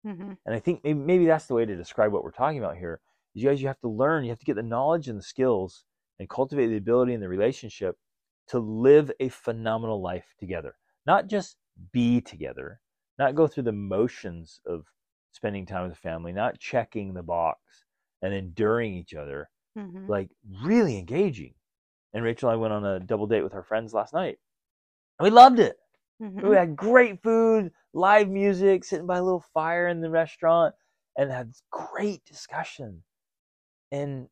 [0.06, 0.38] Mhm.
[0.46, 3.02] and i think maybe, maybe that's the way to describe what we're talking about here
[3.36, 5.24] is you guys you have to learn you have to get the knowledge and the
[5.24, 5.86] skills
[6.20, 7.98] and cultivate the ability and the relationship
[8.48, 10.76] to live a phenomenal life together
[11.08, 11.58] not just
[11.94, 12.82] be together
[13.20, 14.86] not go through the motions of
[15.34, 17.60] spending time with the family not checking the box
[18.24, 20.08] and enduring each other Mhm.
[20.08, 20.30] like
[20.64, 21.54] really engaging.
[22.14, 24.40] And Rachel and I went on a double date with our friends last night.
[25.20, 25.78] And we loved it.
[26.20, 26.46] Mhm.
[26.48, 30.76] We had great food, live music, sitting by a little fire in the restaurant,
[31.18, 33.04] and had great discussion.
[33.92, 34.30] And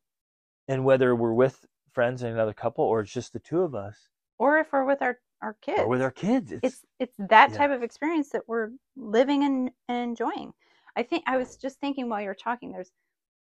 [0.68, 4.10] and whether we're with friends and another couple or it's just the two of us
[4.38, 5.80] Or if we're with our our kids.
[5.82, 7.54] or with our kids, it's, it's it's that yeah.
[7.54, 10.54] type of experience that we're living and, and enjoying.
[10.96, 12.92] I think I was just thinking while you were talking, there's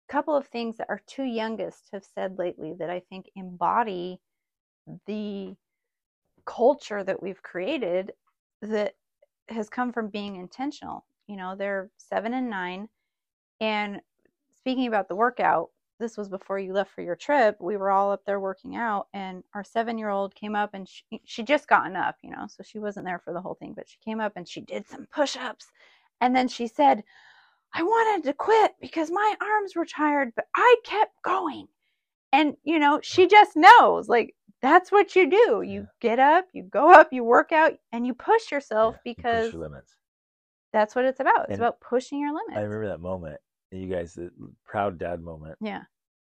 [0.09, 4.21] a couple of things that our two youngest have said lately that I think embody
[5.07, 5.55] the
[6.45, 8.13] culture that we've created
[8.61, 8.95] that
[9.49, 11.05] has come from being intentional.
[11.27, 12.89] You know, they're seven and nine.
[13.61, 14.01] And
[14.57, 17.57] speaking about the workout, this was before you left for your trip.
[17.59, 20.87] We were all up there working out, and our seven year old came up and
[20.87, 23.73] she, she just gotten up, you know, so she wasn't there for the whole thing,
[23.75, 25.67] but she came up and she did some push ups.
[26.21, 27.03] And then she said,
[27.73, 31.67] I wanted to quit because my arms were tired, but I kept going.
[32.31, 35.61] And, you know, she just knows like that's what you do.
[35.63, 35.87] You Yeah.
[36.01, 39.43] get up, you go up, you work out, and you push yourself yeah, you push
[39.45, 39.95] because your limits.
[40.73, 41.49] that's what it's about.
[41.49, 42.57] It's And about pushing your limits.
[42.57, 43.39] I remember that moment,
[43.71, 44.31] you guys, the
[44.65, 45.57] proud dad moment.
[45.61, 45.83] yeah.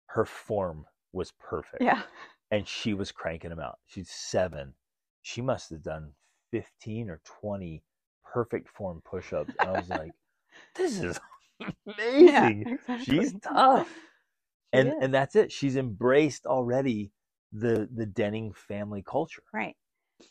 [0.09, 1.83] Her form was perfect.
[1.83, 2.03] Yeah.
[2.51, 3.79] and she was cranking them out.
[3.87, 4.75] She's seven.
[5.23, 6.13] She must have done
[6.53, 7.83] 15 or 20
[8.25, 9.57] perfect form push ups.
[9.61, 10.15] And I was like,
[10.77, 11.21] this is
[11.87, 12.69] amazing.
[12.97, 13.89] She's tough.
[14.75, 14.95] She And is.
[15.01, 15.53] and that's it.
[15.53, 17.13] She's embraced already
[17.53, 19.43] the the Denning family culture.
[19.53, 19.77] Right.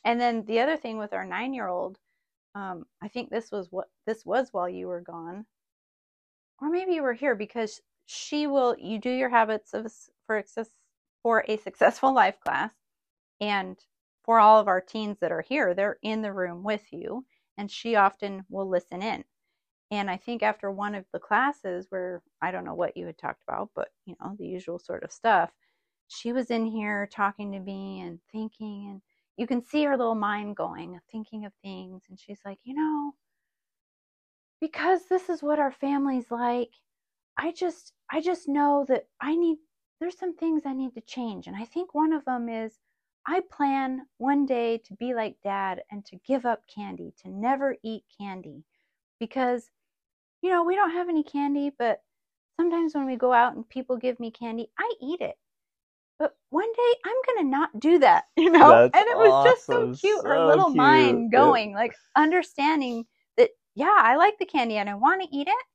[0.06, 2.00] And then the other thing with our nine year old,
[2.56, 5.46] um, I think this was what this was while you were gone,
[6.62, 8.76] or maybe you were here because she will.
[8.78, 9.92] You do your habits of
[10.26, 10.44] for
[11.24, 12.74] for a successful life class,
[13.42, 13.80] and
[14.24, 17.26] for all of our teens that are here, they're in the room with you,
[17.58, 19.24] and she often will listen in.
[19.92, 23.18] And I think after one of the classes where I don't know what you had
[23.18, 25.52] talked about, but you know the usual sort of stuff,
[26.12, 29.02] she was in here talking to me and thinking and
[29.38, 33.14] you can see her little mind going thinking of things and she's like you know
[34.60, 36.72] because this is what our family's like
[37.38, 39.58] i just i just know that i need
[40.00, 42.74] there's some things i need to change and i think one of them is
[43.26, 47.78] i plan one day to be like dad and to give up candy to never
[47.84, 48.66] eat candy
[49.20, 49.70] because
[50.42, 52.02] you know we don't have any candy but
[52.60, 55.38] sometimes when we go out and people give me candy i eat it
[56.22, 58.60] but one day I'm gonna not do that, you know.
[58.70, 60.00] That's and it was just so awesome.
[60.00, 60.78] cute, her little cute.
[60.78, 63.06] mind going, like understanding
[63.38, 65.66] that, yeah, I like the candy and I want to eat it,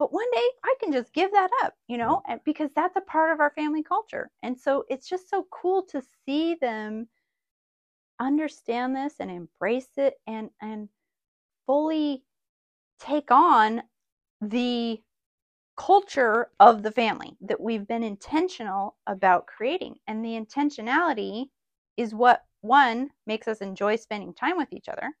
[0.00, 3.02] but one day I can just give that up, you know, and because that's a
[3.02, 4.30] part of our family culture.
[4.42, 7.08] And so it's just so cool to see them
[8.20, 10.88] understand this and embrace it and and
[11.66, 12.24] fully
[12.98, 13.82] take on
[14.40, 15.00] the
[15.76, 19.96] culture of the family that we've been intentional about creating.
[20.06, 21.46] And the intentionality
[21.96, 25.12] is what one makes us enjoy spending time with each other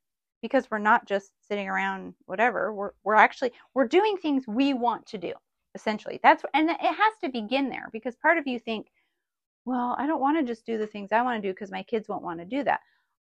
[0.42, 2.72] because we're not just sitting around whatever.
[2.72, 5.32] We're we're actually we're doing things we want to do.
[5.74, 6.20] Essentially.
[6.22, 8.88] That's and it has to begin there because part of you think
[9.66, 11.82] well, I don't want to just do the things I want to do because my
[11.82, 12.80] kids won't want to do that.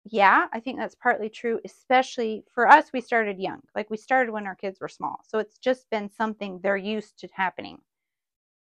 [0.06, 2.88] Yeah, I think that's partly true, especially for us.
[2.94, 5.20] We started young, like we started when our kids were small.
[5.28, 7.78] So it's just been something they're used to happening.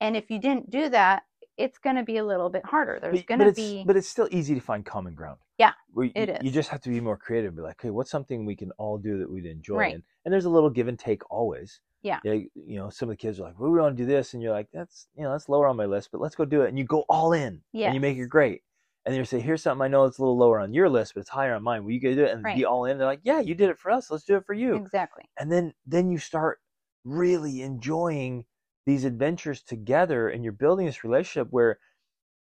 [0.00, 1.22] And if you didn't do that,
[1.56, 2.98] it's going to be a little bit harder.
[3.00, 5.38] There's going to be, But it's still easy to find common ground.
[5.58, 7.56] Yeah, you, it You just have to be more creative.
[7.56, 9.76] Be like, hey, what's something we can all do that we'd enjoy?
[9.76, 9.94] Right.
[9.94, 11.80] And, and there's a little give and take always.
[12.02, 12.20] Yeah.
[12.22, 14.42] You know, some of the kids are like, well, we want to do this, and
[14.42, 16.68] you're like, that's you know, that's lower on my list, but let's go do it.
[16.68, 17.60] And you go all in.
[17.72, 17.86] Yeah.
[17.86, 18.62] And you make it great.
[19.08, 21.14] And then you say, here's something I know it's a little lower on your list,
[21.14, 21.84] but it's higher on mine.
[21.84, 22.56] Will you go do it and Right.
[22.56, 22.98] be all in?
[22.98, 24.10] They're like, yeah, you did it for us.
[24.10, 25.24] Let's do it for you exactly.
[25.38, 26.60] and then then you start
[27.04, 28.46] really enjoying
[28.86, 31.78] these adventures together and you're building this relationship where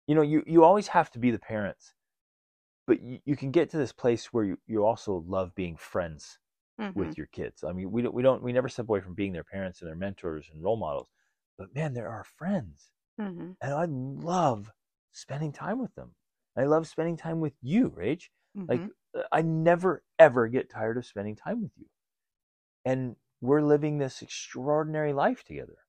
[0.08, 1.95] you know you you always have to be the parents
[2.88, 6.39] but you, you can get to this place where you, you also love being friends
[6.78, 6.93] Mhm.
[6.95, 9.34] with your kids i mean we don't we don't we never step away from being
[9.34, 11.10] their parents and their mentors and role models
[11.58, 13.56] but man they're our friends Mhm.
[13.62, 14.72] and i love
[15.14, 16.16] spending time with them
[16.58, 18.30] i love spending time with you rach
[18.68, 18.93] like Mhm.
[19.18, 21.88] uh, I never ever get tired of spending time with you.
[22.86, 25.80] And we're living this extraordinary life together.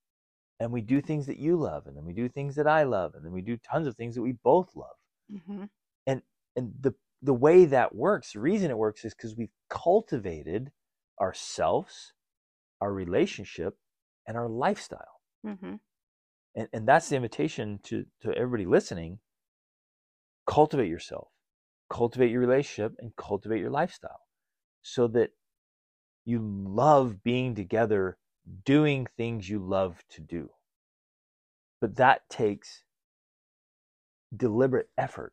[0.60, 3.14] And we do things that you love, and then we do things that I love,
[3.14, 4.96] and then we do tons of things that we both love.
[5.28, 5.68] Mhm.
[6.06, 6.22] And
[6.56, 10.72] the the way that works, the reason it works is because we've cultivated
[11.20, 12.12] ourselves,
[12.80, 13.78] our relationship,
[14.26, 15.20] and our lifestyle.
[15.42, 15.78] Mhm.
[16.54, 19.20] And and that's the invitation to to everybody listening.
[20.46, 21.28] Cultivate yourself,
[21.90, 24.28] cultivate your relationship, and cultivate your lifestyle,
[24.82, 25.32] so that
[26.24, 28.18] you love being together,
[28.64, 30.50] doing things you love to do.
[31.80, 32.84] But that takes
[34.36, 35.32] deliberate effort.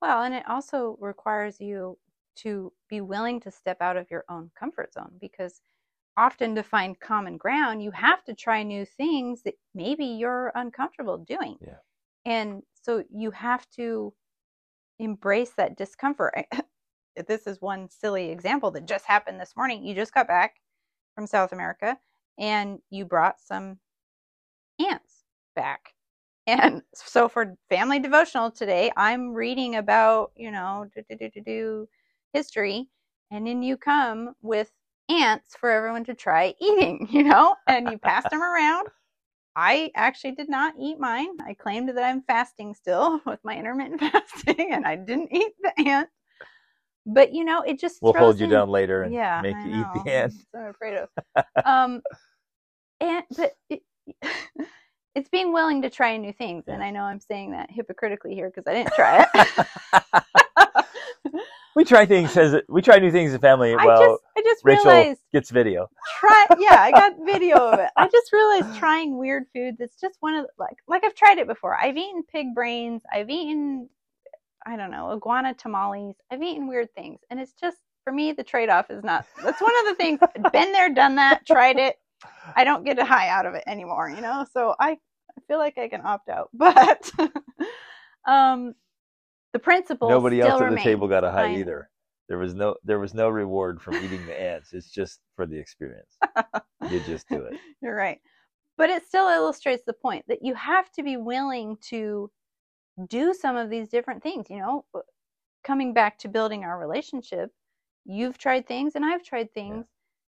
[0.00, 1.98] Well, and it also requires you
[2.36, 5.62] to be willing to step out of your own comfort zone because
[6.16, 11.18] often to find common ground, you have to try new things that maybe you're uncomfortable
[11.18, 11.58] doing.
[11.60, 11.78] Yeah.
[12.24, 14.14] And so you have to
[14.98, 16.46] embrace that discomfort.
[17.26, 19.84] this is one silly example that just happened this morning.
[19.84, 20.56] You just got back
[21.14, 21.98] from South America
[22.38, 23.78] and you brought some
[24.80, 25.24] ants
[25.54, 25.90] back.
[26.46, 31.88] And so for family devotional today, I'm reading about, you know, do, do, do, do,
[32.34, 32.90] history.
[33.30, 34.70] And then you come with
[35.08, 38.88] ants for everyone to try eating, you know, and you pass them around.
[39.56, 41.28] I actually did not eat mine.
[41.46, 45.88] I claimed that I'm fasting still with my intermittent fasting, and I didn't eat the
[45.88, 46.08] ant.
[47.06, 49.68] But you know, it just We'll hold you in- down later and yeah, make I
[49.68, 50.34] you eat the ant.
[50.56, 51.08] I'm afraid of.
[51.64, 52.02] um,
[53.00, 53.82] and but it,
[55.14, 58.50] it's being willing to try new things, and I know I'm saying that hypocritically here
[58.50, 60.43] because I didn't try it.
[61.76, 63.74] We try things as we try new things as a family.
[63.74, 65.88] I well, just I just Rachel realized gets video.
[66.20, 70.16] try yeah i got video of it i just realized trying weird foods it's just
[70.20, 73.88] one of like like i've tried it before i've eaten pig brains i've eaten
[74.64, 78.44] i don't know iguana tamales i've eaten weird things and it's just for me the
[78.44, 80.20] trade-off is not that's one of the things
[80.52, 81.96] been there done that tried it
[82.54, 85.58] i don't get a high out of it anymore you know so i, I feel
[85.58, 87.10] like i can opt out but
[88.26, 88.74] um
[89.54, 91.58] the principle Nobody still else at the table got a high know.
[91.58, 91.90] either.
[92.28, 94.72] There was no there was no reward from eating the ants.
[94.72, 96.18] It's just for the experience.
[96.90, 97.58] you just do it.
[97.80, 98.18] You're right.
[98.76, 102.30] But it still illustrates the point that you have to be willing to
[103.08, 104.46] do some of these different things.
[104.50, 105.00] You know, uh,
[105.62, 107.50] coming back to building our relationship,
[108.04, 109.86] you've tried things and I've tried things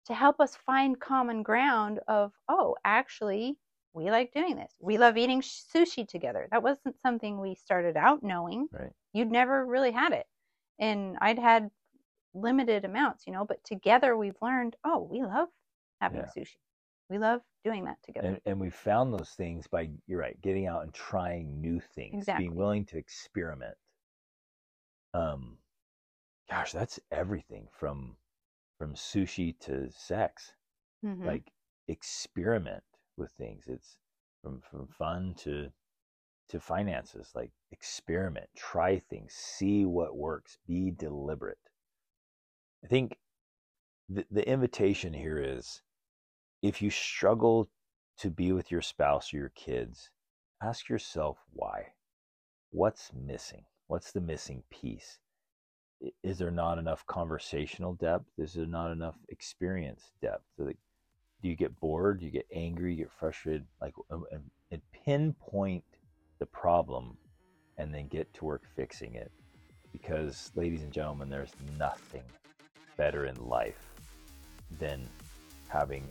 [0.07, 3.57] to help us find common ground of, oh, actually,
[3.97, 4.73] we like doing this.
[4.81, 6.49] We love eating sushi together.
[6.53, 8.69] That wasn't something we started out knowing.
[8.71, 8.93] Right.
[9.15, 10.27] You'd never really had it.
[10.79, 11.71] And I'd had
[12.35, 15.49] limited amounts, you know, but together we've learned, oh, we love
[16.01, 16.31] having Yeah.
[16.37, 16.59] sushi.
[17.11, 18.29] We love doing that together.
[18.29, 22.19] And and we found those things by you're right, getting out and trying new things,
[22.19, 22.45] Exactly.
[22.45, 23.79] being willing to experiment.
[25.15, 25.59] Um
[26.51, 28.19] gosh, that's everything from
[28.79, 30.55] from sushi to sex.
[31.03, 31.25] Mhm.
[31.27, 31.53] Like
[31.89, 32.85] experiment
[33.17, 33.65] with things.
[33.67, 33.97] It's
[34.43, 35.71] from from fun to
[36.49, 37.33] to finances.
[37.35, 41.59] Like experiment, try things, see what works, be deliberate.
[42.85, 43.19] I think
[44.09, 45.83] the, the invitation here is
[46.63, 47.69] if you struggle
[48.19, 50.11] to be with your spouse or your kids,
[50.63, 51.93] ask yourself why.
[52.71, 53.65] What's missing?
[53.89, 55.19] What's the missing piece?
[56.23, 58.27] Is there not enough conversational depth?
[58.39, 60.45] Is there not enough experience depth?
[60.57, 60.79] So like,
[61.43, 62.21] do you get bored?
[62.21, 62.93] Do you get angry?
[62.95, 63.67] You get frustrated?
[63.81, 65.85] Like, um, and, and pinpoint
[66.39, 67.17] the problem
[67.79, 69.31] and then get to work fixing it.
[69.93, 72.23] Because, ladies and gentlemen, there's nothing
[72.97, 73.79] better in life
[74.79, 75.07] than
[75.69, 76.07] having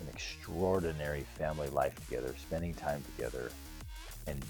[0.00, 3.50] an extraordinary family life together, spending time together,
[4.26, 4.44] and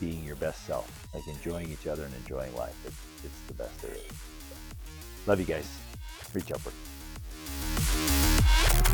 [0.00, 2.76] being your best self, like enjoying each other and enjoying life.
[2.86, 4.02] It's, it's the best there is.
[5.26, 5.68] Love you guys.
[6.32, 6.74] Reach upward.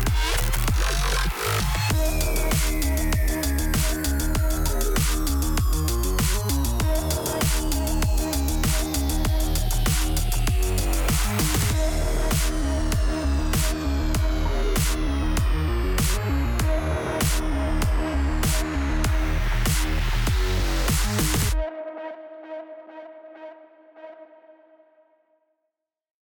[0.01, 0.09] Thank
[4.05, 4.10] you.